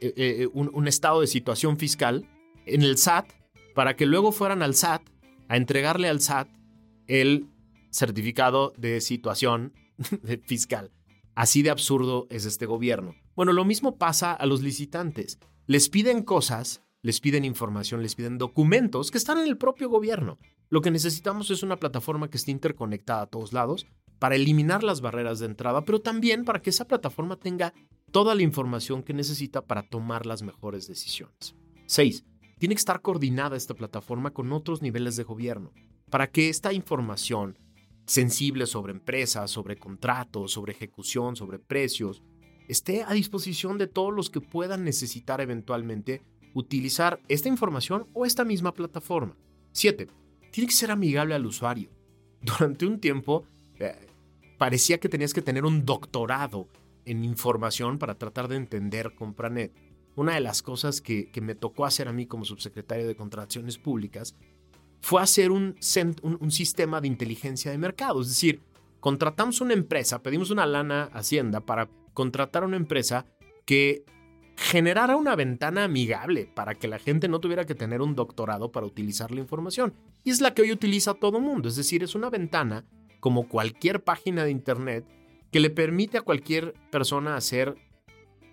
eh, 0.01 0.13
eh, 0.15 0.47
un, 0.53 0.87
estado 0.87 1.21
de 1.21 1.27
situación 1.27 1.77
fiscal 1.77 2.27
en 2.65 2.81
el 2.81 2.97
SAT 2.97 3.31
para 3.73 3.95
que 3.95 4.05
luego 4.05 4.31
fueran 4.31 4.61
al 4.61 4.75
SAT 4.75 5.01
a 5.47 5.57
entregarle 5.57 6.09
al 6.09 6.21
SAT 6.21 6.47
el 7.07 7.47
certificado 7.89 8.73
de 8.77 9.01
situación 9.01 9.73
fiscal. 10.45 10.91
Así 11.35 11.63
de 11.63 11.71
absurdo 11.71 12.27
es 12.29 12.45
este 12.45 12.65
gobierno. 12.65 13.15
Bueno, 13.35 13.53
lo 13.53 13.65
mismo 13.65 13.97
pasa 13.97 14.33
a 14.33 14.45
los 14.45 14.61
licitantes. 14.61 15.39
Les 15.65 15.89
piden 15.89 16.23
cosas, 16.23 16.83
les 17.01 17.19
piden 17.19 17.45
información, 17.45 18.03
les 18.03 18.15
piden 18.15 18.37
documentos 18.37 19.09
que 19.09 19.17
están 19.17 19.39
en 19.39 19.47
el 19.47 19.57
propio 19.57 19.89
gobierno. 19.89 20.37
Lo 20.69 20.81
que 20.81 20.91
necesitamos 20.91 21.49
es 21.51 21.63
una 21.63 21.77
plataforma 21.77 22.29
que 22.29 22.37
esté 22.37 22.51
interconectada 22.51 23.23
a 23.23 23.27
todos 23.27 23.53
lados 23.53 23.87
para 24.19 24.35
eliminar 24.35 24.83
las 24.83 25.01
barreras 25.01 25.39
de 25.39 25.47
entrada, 25.47 25.83
pero 25.83 26.01
también 26.01 26.45
para 26.45 26.61
que 26.61 26.69
esa 26.69 26.87
plataforma 26.87 27.35
tenga 27.35 27.73
toda 28.11 28.35
la 28.35 28.43
información 28.43 29.03
que 29.03 29.13
necesita 29.13 29.65
para 29.65 29.83
tomar 29.83 30.25
las 30.25 30.43
mejores 30.43 30.87
decisiones. 30.87 31.55
6. 31.87 32.23
Tiene 32.59 32.75
que 32.75 32.79
estar 32.79 33.01
coordinada 33.01 33.57
esta 33.57 33.73
plataforma 33.73 34.31
con 34.31 34.53
otros 34.53 34.81
niveles 34.81 35.15
de 35.15 35.23
gobierno 35.23 35.73
para 36.09 36.27
que 36.27 36.47
esta 36.49 36.71
información 36.73 37.57
sensible 38.05 38.65
sobre 38.65 38.91
empresas, 38.91 39.51
sobre 39.51 39.77
contratos, 39.77 40.51
sobre 40.51 40.73
ejecución, 40.73 41.35
sobre 41.35 41.59
precios, 41.59 42.21
esté 42.67 43.03
a 43.03 43.13
disposición 43.13 43.77
de 43.77 43.87
todos 43.87 44.13
los 44.13 44.29
que 44.29 44.41
puedan 44.41 44.83
necesitar 44.83 45.41
eventualmente 45.41 46.21
utilizar 46.53 47.19
esta 47.27 47.49
información 47.49 48.07
o 48.13 48.25
esta 48.25 48.45
misma 48.45 48.73
plataforma. 48.73 49.35
7. 49.71 50.07
Tiene 50.51 50.67
que 50.67 50.75
ser 50.75 50.91
amigable 50.91 51.33
al 51.33 51.45
usuario. 51.45 51.89
Durante 52.41 52.85
un 52.85 52.99
tiempo 52.99 53.45
eh, 53.79 54.07
parecía 54.57 54.99
que 54.99 55.09
tenías 55.09 55.33
que 55.33 55.41
tener 55.41 55.65
un 55.65 55.85
doctorado 55.85 56.67
en 57.05 57.23
información 57.23 57.97
para 57.97 58.15
tratar 58.15 58.47
de 58.47 58.55
entender 58.55 59.13
Compranet. 59.15 59.73
Una 60.15 60.35
de 60.35 60.41
las 60.41 60.61
cosas 60.61 61.01
que, 61.01 61.31
que 61.31 61.41
me 61.41 61.55
tocó 61.55 61.85
hacer 61.85 62.07
a 62.07 62.13
mí 62.13 62.27
como 62.27 62.45
subsecretario 62.45 63.07
de 63.07 63.15
Contrataciones 63.15 63.79
Públicas 63.79 64.35
fue 65.03 65.21
hacer 65.21 65.51
un, 65.51 65.75
un, 66.21 66.51
sistema 66.51 67.01
de 67.01 67.09
inteligencia 67.09 67.69
de 67.69 67.77
mercado. 67.77 68.21
Es 68.21 68.29
decir, 68.29 68.61
contratamos 69.01 69.59
una 69.59 69.73
empresa, 69.73 70.23
pedimos 70.23 70.49
una 70.49 70.65
lana 70.65 71.09
Hacienda 71.11 71.59
para 71.59 71.89
contratar 72.13 72.63
a 72.63 72.67
una 72.67 72.77
empresa 72.77 73.25
que 73.65 74.05
generara 74.55 75.17
una 75.17 75.35
ventana 75.35 75.83
amigable 75.83 76.45
para 76.45 76.75
que 76.75 76.87
la 76.87 76.99
gente 76.99 77.27
no 77.27 77.41
tuviera 77.41 77.65
que 77.65 77.75
tener 77.75 78.01
un 78.01 78.15
doctorado 78.15 78.71
para 78.71 78.85
utilizar 78.85 79.31
la 79.31 79.41
información. 79.41 79.93
Y 80.23 80.29
es 80.29 80.39
la 80.39 80.53
que 80.53 80.61
hoy 80.61 80.71
utiliza 80.71 81.15
todo 81.15 81.39
el 81.39 81.43
mundo. 81.43 81.67
Es 81.67 81.75
decir, 81.75 82.01
es 82.01 82.15
una 82.15 82.29
ventana 82.29 82.85
como 83.19 83.49
cualquier 83.49 84.05
página 84.05 84.45
de 84.45 84.51
Internet 84.51 85.05
que 85.51 85.59
le 85.59 85.69
permite 85.69 86.17
a 86.17 86.21
cualquier 86.21 86.75
persona 86.91 87.35
hacer 87.35 87.75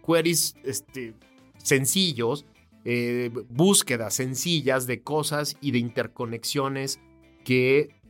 queries 0.05 0.57
este, 0.65 1.15
sencillos 1.59 2.45
eh, 2.85 3.31
búsquedas 3.49 4.15
sencillas 4.15 4.87
de 4.87 5.03
cosas 5.03 5.57
y 5.61 5.71
de 5.73 5.79
interconexiones 5.79 7.01
que 7.45 8.01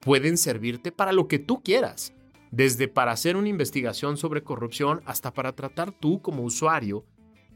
pueden 0.00 0.36
servirte 0.36 0.92
para 0.92 1.12
lo 1.12 1.28
que 1.28 1.38
tú 1.38 1.62
quieras. 1.62 2.12
Desde 2.50 2.88
para 2.88 3.12
hacer 3.12 3.36
una 3.36 3.48
investigación 3.48 4.16
sobre 4.16 4.42
corrupción 4.42 5.02
hasta 5.04 5.32
para 5.32 5.54
tratar 5.54 5.92
tú 5.92 6.22
como 6.22 6.42
usuario, 6.42 7.04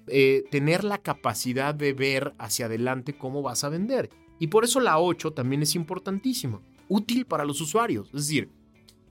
eh, 0.09 0.45
tener 0.51 0.85
la 0.85 0.99
capacidad 0.99 1.75
de 1.75 1.93
ver 1.93 2.35
hacia 2.39 2.67
adelante 2.67 3.17
cómo 3.17 3.43
vas 3.43 3.65
a 3.65 3.69
vender. 3.69 4.11
Y 4.39 4.49
por 4.49 4.65
eso 4.65 4.81
la 4.81 4.99
8 4.99 5.33
también 5.33 5.63
es 5.63 5.75
importantísima, 5.75 6.61
útil 6.89 7.27
para 7.27 7.45
los 7.45 7.61
usuarios. 7.61 8.09
Es 8.09 8.27
decir, 8.27 8.51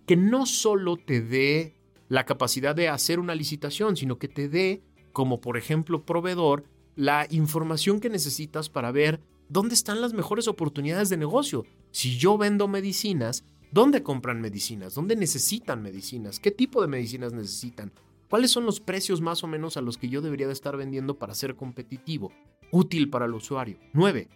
que 0.06 0.18
no 0.18 0.46
solo 0.46 0.98
te 0.98 1.22
dé 1.22 1.76
la 2.08 2.26
capacidad 2.26 2.76
de 2.76 2.90
hacer 2.90 3.20
una 3.20 3.36
licitación, 3.36 3.96
sino 3.96 4.18
que 4.18 4.28
te 4.28 4.50
dé, 4.50 4.84
como 5.14 5.40
por 5.40 5.58
ejemplo 5.58 6.04
proveedor, 6.04 6.66
la 7.00 7.28
información 7.30 8.02
que 8.02 8.10
necesitas 8.10 8.68
para 8.68 8.92
ver 8.92 9.22
dónde 9.48 9.74
están 9.74 10.02
las 10.02 10.12
mejores 10.12 10.50
oportunidades 10.50 11.08
de 11.08 11.16
negocio. 11.16 11.66
Si 11.92 12.18
yo 12.18 12.38
vendo 12.38 12.68
medicinas, 12.68 13.46
¿dónde 13.72 14.04
compran 14.04 14.42
medicinas? 14.42 14.96
¿Dónde 14.96 15.16
necesitan 15.16 15.82
medicinas? 15.82 16.42
¿Qué 16.42 16.52
tipo 16.52 16.82
de 16.82 16.90
medicinas 16.90 17.32
necesitan? 17.32 17.94
¿Cuáles 18.30 18.52
son 18.52 18.66
los 18.66 18.82
precios 18.82 19.22
más 19.22 19.46
o 19.46 19.48
menos 19.48 19.78
a 19.78 19.82
los 19.82 19.98
que 19.98 20.10
yo 20.10 20.20
debería 20.20 20.48
de 20.48 20.52
estar 20.52 20.76
vendiendo 20.76 21.18
para 21.18 21.36
ser 21.36 21.56
competitivo, 21.56 22.34
útil 22.70 23.10
para 23.10 23.28
el 23.28 23.34
usuario? 23.34 23.80
9. 23.94 24.28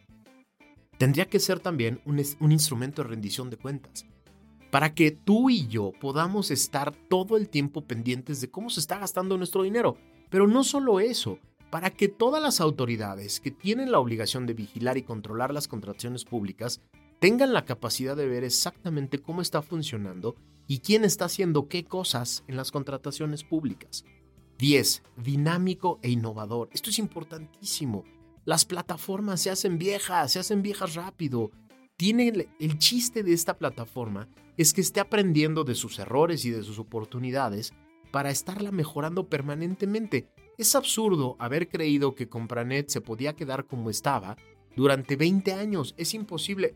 Tendría 0.98 1.26
que 1.26 1.42
ser 1.42 1.60
también 1.60 2.00
un, 2.06 2.24
un 2.40 2.52
instrumento 2.54 3.04
de 3.04 3.10
rendición 3.10 3.50
de 3.50 3.58
cuentas 3.58 4.06
para 4.72 4.96
que 4.96 5.12
tú 5.12 5.50
y 5.50 5.68
yo 5.68 5.92
podamos 6.00 6.50
estar 6.50 6.96
todo 7.10 7.36
el 7.36 7.50
tiempo 7.50 7.82
pendientes 7.82 8.40
de 8.40 8.50
cómo 8.50 8.70
se 8.70 8.80
está 8.80 9.00
gastando 9.00 9.38
nuestro 9.38 9.64
dinero. 9.64 9.98
Pero 10.30 10.48
no 10.48 10.64
solo 10.64 11.02
eso, 11.02 11.40
para 11.74 11.90
que 11.90 12.08
todas 12.08 12.40
las 12.40 12.62
autoridades 12.62 13.40
que 13.40 13.50
tienen 13.50 13.92
la 13.92 13.98
obligación 13.98 14.46
de 14.46 14.54
vigilar 14.54 14.96
y 15.00 15.02
controlar 15.02 15.52
las 15.52 15.68
contrataciones 15.68 16.24
públicas 16.24 16.82
tengan 17.18 17.52
la 17.52 17.66
capacidad 17.66 18.16
de 18.16 18.28
ver 18.28 18.44
exactamente 18.44 19.18
cómo 19.18 19.42
está 19.42 19.64
funcionando 19.64 20.36
y 20.68 20.82
quién 20.82 21.04
está 21.04 21.26
haciendo 21.26 21.68
qué 21.68 21.84
cosas 21.84 22.44
en 22.48 22.58
las 22.58 22.70
contrataciones 22.70 23.44
públicas. 23.44 24.06
10. 24.60 25.02
Dinámico 25.18 25.98
e 26.04 26.12
innovador. 26.12 26.70
Esto 26.74 26.92
es 26.92 27.00
importantísimo. 27.00 28.04
Las 28.46 28.66
plataformas 28.66 29.42
se 29.42 29.50
hacen 29.50 29.80
viejas, 29.80 30.34
se 30.34 30.38
hacen 30.38 30.62
viejas 30.62 30.94
rápido. 30.94 31.50
Tiene 31.98 32.28
el, 32.28 32.50
el 32.60 32.78
chiste 32.78 33.24
de 33.24 33.34
esta 33.34 33.58
plataforma 33.58 34.30
es 34.58 34.74
que 34.74 34.82
esté 34.82 35.00
aprendiendo 35.00 35.64
de 35.64 35.74
sus 35.74 35.98
errores 35.98 36.46
y 36.46 36.52
de 36.52 36.62
sus 36.62 36.78
oportunidades 36.78 37.74
para 38.12 38.30
estarla 38.30 38.72
mejorando 38.72 39.28
permanentemente. 39.28 40.30
Es 40.64 40.76
absurdo 40.76 41.36
haber 41.40 41.68
creído 41.68 42.16
que 42.16 42.30
Compranet 42.30 42.88
se 42.88 43.02
podía 43.02 43.36
quedar 43.36 43.68
como 43.68 43.90
estaba 43.90 44.38
durante 44.78 45.18
20 45.18 45.52
años. 45.52 45.94
Es 45.98 46.14
imposible. 46.14 46.74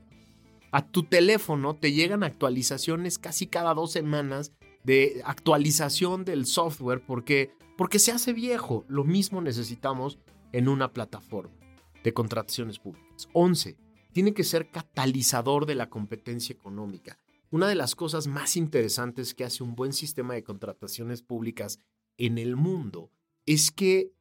A 0.74 0.86
tu 0.86 1.04
teléfono 1.04 1.74
te 1.74 1.94
llegan 1.94 2.22
actualizaciones 2.22 3.18
casi 3.18 3.48
cada 3.48 3.74
dos 3.74 3.94
semanas 3.94 4.52
de 4.84 5.22
actualización 5.24 6.26
del 6.26 6.48
software 6.48 7.02
porque, 7.08 7.54
porque 7.78 7.98
se 7.98 8.12
hace 8.12 8.34
viejo. 8.34 8.84
Lo 8.90 9.06
mismo 9.06 9.40
necesitamos 9.40 10.20
en 10.52 10.68
una 10.68 10.92
plataforma 10.92 11.56
de 12.04 12.14
contrataciones 12.14 12.80
públicas. 12.80 13.30
11. 13.32 13.78
Tiene 14.12 14.34
que 14.34 14.44
ser 14.44 14.70
catalizador 14.70 15.66
de 15.66 15.76
la 15.76 15.90
competencia 15.90 16.52
económica. 16.52 17.20
Una 17.52 17.70
de 17.70 17.76
las 17.76 17.96
cosas 17.96 18.28
más 18.28 18.58
interesantes 18.58 19.34
que 19.34 19.46
hace 19.46 19.64
un 19.64 19.76
buen 19.76 19.94
sistema 19.94 20.34
de 20.34 20.44
contrataciones 20.44 21.22
públicas 21.22 21.80
en 22.18 22.38
el 22.38 22.58
mundo 22.58 23.12
es 23.48 23.72
que 23.72 24.12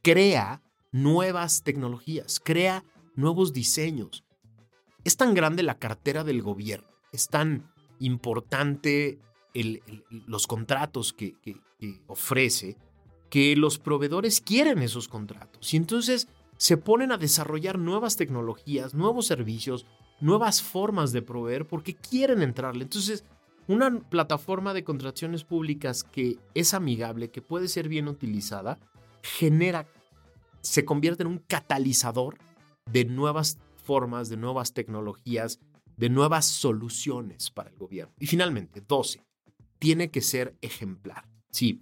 crea 0.00 0.62
nuevas 0.92 1.62
tecnologías, 1.62 2.40
crea 2.42 2.84
nuevos 3.14 3.52
diseños. 3.52 4.24
Es 5.04 5.16
tan 5.18 5.34
grande 5.34 5.62
la 5.62 5.78
cartera 5.78 6.24
del 6.24 6.40
gobierno, 6.40 6.88
es 7.12 7.28
tan 7.28 7.70
importante 7.98 9.18
los 10.26 10.46
contratos 10.46 11.12
que, 11.12 11.34
ofrece, 12.06 12.78
que 13.28 13.56
los 13.56 13.78
proveedores 13.78 14.40
quieren 14.40 14.78
esos 14.82 15.08
contratos. 15.08 15.74
Y 15.74 15.76
entonces 15.76 16.28
se 16.56 16.76
ponen 16.76 17.12
a 17.12 17.18
desarrollar 17.18 17.78
nuevas 17.78 18.16
tecnologías, 18.16 18.94
nuevos 18.94 19.26
servicios, 19.26 19.86
nuevas 20.20 20.62
formas 20.62 21.12
de 21.12 21.22
proveer 21.22 21.66
porque 21.66 21.94
quieren 21.94 22.42
entrarle. 22.42 22.84
Entonces, 22.84 23.24
una 23.66 24.00
plataforma 24.00 24.74
de 24.74 24.84
contrataciones 24.84 25.44
públicas 25.44 26.04
que 26.04 26.38
es 26.54 26.74
amigable, 26.74 27.30
que 27.30 27.42
puede 27.42 27.68
ser 27.68 27.88
bien 27.88 28.08
utilizada, 28.08 28.78
genera, 29.22 29.86
se 30.60 30.84
convierte 30.84 31.22
en 31.22 31.28
un 31.28 31.38
catalizador 31.38 32.38
de 32.90 33.04
nuevas 33.04 33.58
formas, 33.84 34.28
de 34.28 34.36
nuevas 34.36 34.72
tecnologías, 34.72 35.60
de 35.96 36.08
nuevas 36.08 36.46
soluciones 36.46 37.50
para 37.50 37.70
el 37.70 37.76
gobierno. 37.76 38.14
Y 38.18 38.26
finalmente, 38.26 38.80
12, 38.80 39.24
tiene 39.78 40.10
que 40.10 40.20
ser 40.20 40.56
ejemplar. 40.60 41.28
Sí, 41.50 41.80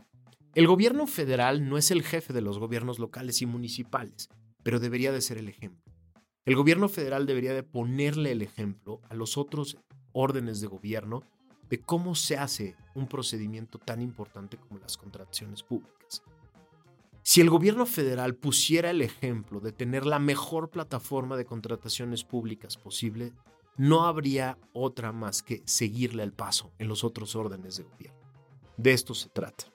el 0.55 0.67
gobierno 0.67 1.07
federal 1.07 1.69
no 1.69 1.79
es 1.79 1.91
el 1.91 2.03
jefe 2.03 2.33
de 2.33 2.41
los 2.41 2.59
gobiernos 2.59 2.99
locales 2.99 3.43
y 3.43 3.47
municipales, 3.47 4.29
pero 4.63 4.81
debería 4.81 5.13
de 5.13 5.21
ser 5.21 5.39
el 5.39 5.49
ejemplo. 5.49 5.93
El 6.45 6.57
gobierno 6.57 6.89
federal 6.89 7.27
debería 7.27 7.53
de 7.53 7.63
ponerle 7.63 8.33
el 8.33 8.43
ejemplo 8.43 9.01
a 9.09 9.15
los 9.15 9.37
otros 9.37 9.77
órdenes 10.13 10.61
de 10.61 10.67
gobierno 10.67 11.23
de 11.71 11.81
cómo 11.81 12.15
se 12.15 12.37
hace 12.37 12.77
un 12.95 13.07
procedimiento 13.07 13.79
tan 13.79 14.01
importante 14.01 14.57
como 14.57 14.79
las 14.79 14.97
contrataciones 14.97 15.63
públicas. 15.63 16.23
Si 17.23 17.41
el 17.41 17.51
gobierno 17.51 17.85
federal 17.85 18.35
pusiera 18.35 18.91
el 18.91 19.03
ejemplo 19.03 19.61
de 19.61 19.73
tener 19.73 20.07
la 20.07 20.19
mejor 20.19 20.71
plataforma 20.71 21.37
de 21.37 21.45
contrataciones 21.45 22.25
públicas 22.25 22.77
posible, 22.77 23.35
no 23.77 24.07
habría 24.07 24.59
otra 24.73 25.13
más 25.13 25.43
que 25.43 25.63
seguirle 25.67 26.23
el 26.23 26.33
paso 26.33 26.73
en 26.79 26.89
los 26.89 27.05
otros 27.05 27.37
órdenes 27.37 27.77
de 27.77 27.85
gobierno. 27.85 28.19
De 28.77 28.93
esto 28.93 29.13
se 29.15 29.29
trata. 29.29 29.67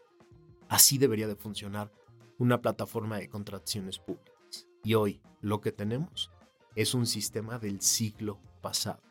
Así 0.68 0.98
debería 0.98 1.28
de 1.28 1.36
funcionar 1.36 1.92
una 2.40 2.60
plataforma 2.60 3.18
de 3.18 3.30
contrataciones 3.30 4.00
públicas. 4.00 4.68
Y 4.84 4.96
hoy 4.96 5.22
lo 5.40 5.62
que 5.62 5.72
tenemos 5.72 6.32
es 6.76 6.96
un 6.96 7.06
sistema 7.06 7.60
del 7.60 7.82
siglo 7.82 8.40
pasado. 8.62 9.04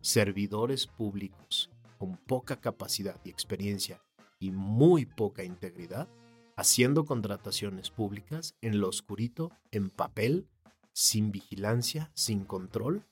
Servidores 0.00 0.86
públicos 0.86 1.70
con 2.04 2.18
poca 2.18 2.60
capacidad 2.60 3.18
y 3.24 3.30
experiencia 3.30 4.02
y 4.38 4.50
muy 4.50 5.06
poca 5.06 5.42
integridad, 5.42 6.06
haciendo 6.54 7.06
contrataciones 7.06 7.88
públicas 7.88 8.56
en 8.60 8.78
lo 8.78 8.90
oscurito, 8.90 9.52
en 9.70 9.88
papel, 9.88 10.46
sin 10.92 11.32
vigilancia, 11.32 12.10
sin 12.12 12.44
control, 12.44 13.06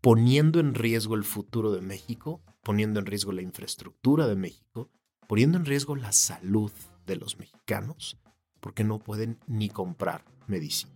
poniendo 0.00 0.60
en 0.60 0.74
riesgo 0.74 1.16
el 1.16 1.24
futuro 1.24 1.72
de 1.72 1.80
México, 1.80 2.40
poniendo 2.62 3.00
en 3.00 3.06
riesgo 3.06 3.32
la 3.32 3.42
infraestructura 3.42 4.28
de 4.28 4.36
México, 4.36 4.88
poniendo 5.26 5.58
en 5.58 5.64
riesgo 5.64 5.96
la 5.96 6.12
salud 6.12 6.70
de 7.06 7.16
los 7.16 7.40
mexicanos, 7.40 8.20
porque 8.60 8.84
no 8.84 9.00
pueden 9.00 9.40
ni 9.48 9.68
comprar 9.68 10.24
medicina. 10.46 10.92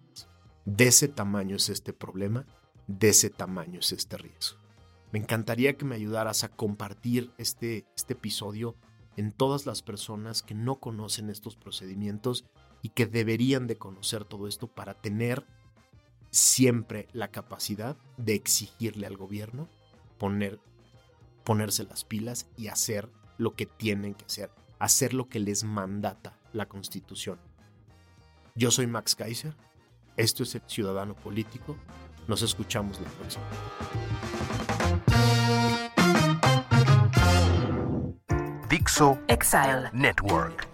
De 0.65 0.87
ese 0.87 1.09
tamaño 1.09 1.57
es 1.57 1.69
este 1.71 1.93
problema, 1.93 2.47
de 2.87 3.09
ese 3.09 3.31
tamaño 3.31 3.81
es 3.81 3.91
este 3.91 4.17
riesgo. 4.17 4.68
Me 5.13 5.19
encantaría 5.19 5.77
que 5.77 5.85
me 5.85 5.95
ayudaras 5.95 6.45
a 6.45 6.49
compartir 6.49 7.33
este, 7.39 7.87
este 7.97 8.13
episodio 8.13 8.77
en 9.17 9.33
todas 9.33 9.67
las 9.67 9.83
personas 9.83 10.43
que 10.43 10.55
no 10.55 10.77
conocen 10.77 11.31
estos 11.31 11.57
procedimientos 11.57 12.45
y 12.83 12.91
que 12.91 13.07
deberían 13.07 13.67
de 13.67 13.77
conocer 13.77 14.25
todo 14.25 14.47
esto 14.47 14.69
para 14.69 14.95
tener 14.95 15.45
siempre 16.31 17.09
la 17.13 17.29
capacidad 17.29 17.97
de 18.17 18.35
exigirle 18.35 19.07
al 19.07 19.17
gobierno 19.17 19.69
poner, 20.19 20.61
ponerse 21.45 21.85
las 21.85 22.05
pilas 22.05 22.47
y 22.57 22.69
hacer 22.69 23.09
lo 23.39 23.55
que 23.55 23.67
tienen 23.67 24.15
que 24.15 24.27
hacer, 24.27 24.51
hacer 24.79 25.15
lo 25.15 25.29
que 25.29 25.41
les 25.41 25.65
mandata 25.65 26.39
la 26.53 26.69
Constitución. 26.69 27.41
Yo 28.55 28.71
soy 28.71 28.87
Max 28.87 29.15
Kaiser 29.15 29.57
esto 30.19 30.43
es 30.43 30.53
el 30.57 30.63
Ciudadano 30.67 31.15
Político. 31.15 31.77
Nos 32.27 32.43
escuchamos 32.43 33.01
la 33.01 33.09
próxima. 33.09 33.45
Dixo 38.89 39.19
Exile. 39.29 39.91
Network. 39.93 40.67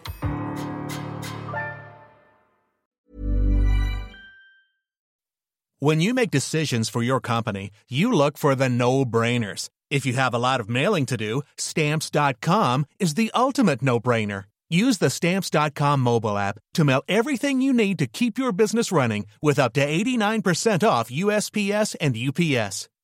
When 5.80 6.00
you 6.00 6.14
make 6.14 6.30
decisions 6.30 6.88
for 6.88 7.02
your 7.02 7.20
company, 7.20 7.70
you 7.88 8.12
look 8.12 8.38
for 8.38 8.54
the 8.54 8.68
no-brainers. 8.68 9.68
If 9.90 10.06
you 10.06 10.14
have 10.14 10.32
a 10.32 10.38
lot 10.38 10.60
of 10.60 10.68
mailing 10.68 11.06
to 11.06 11.16
do, 11.16 11.42
stamps.com 11.58 12.86
is 13.00 13.14
the 13.14 13.32
ultimate 13.34 13.82
no-brainer. 13.82 14.44
Use 14.70 14.98
the 14.98 15.10
Stamps.com 15.10 16.00
mobile 16.00 16.38
app 16.38 16.58
to 16.72 16.84
mail 16.84 17.02
everything 17.06 17.60
you 17.60 17.72
need 17.72 17.98
to 17.98 18.06
keep 18.06 18.38
your 18.38 18.50
business 18.50 18.90
running 18.90 19.26
with 19.42 19.58
up 19.58 19.72
to 19.74 19.86
89% 19.86 20.88
off 20.88 21.10
USPS 21.10 21.94
and 22.00 22.16
UPS. 22.16 22.88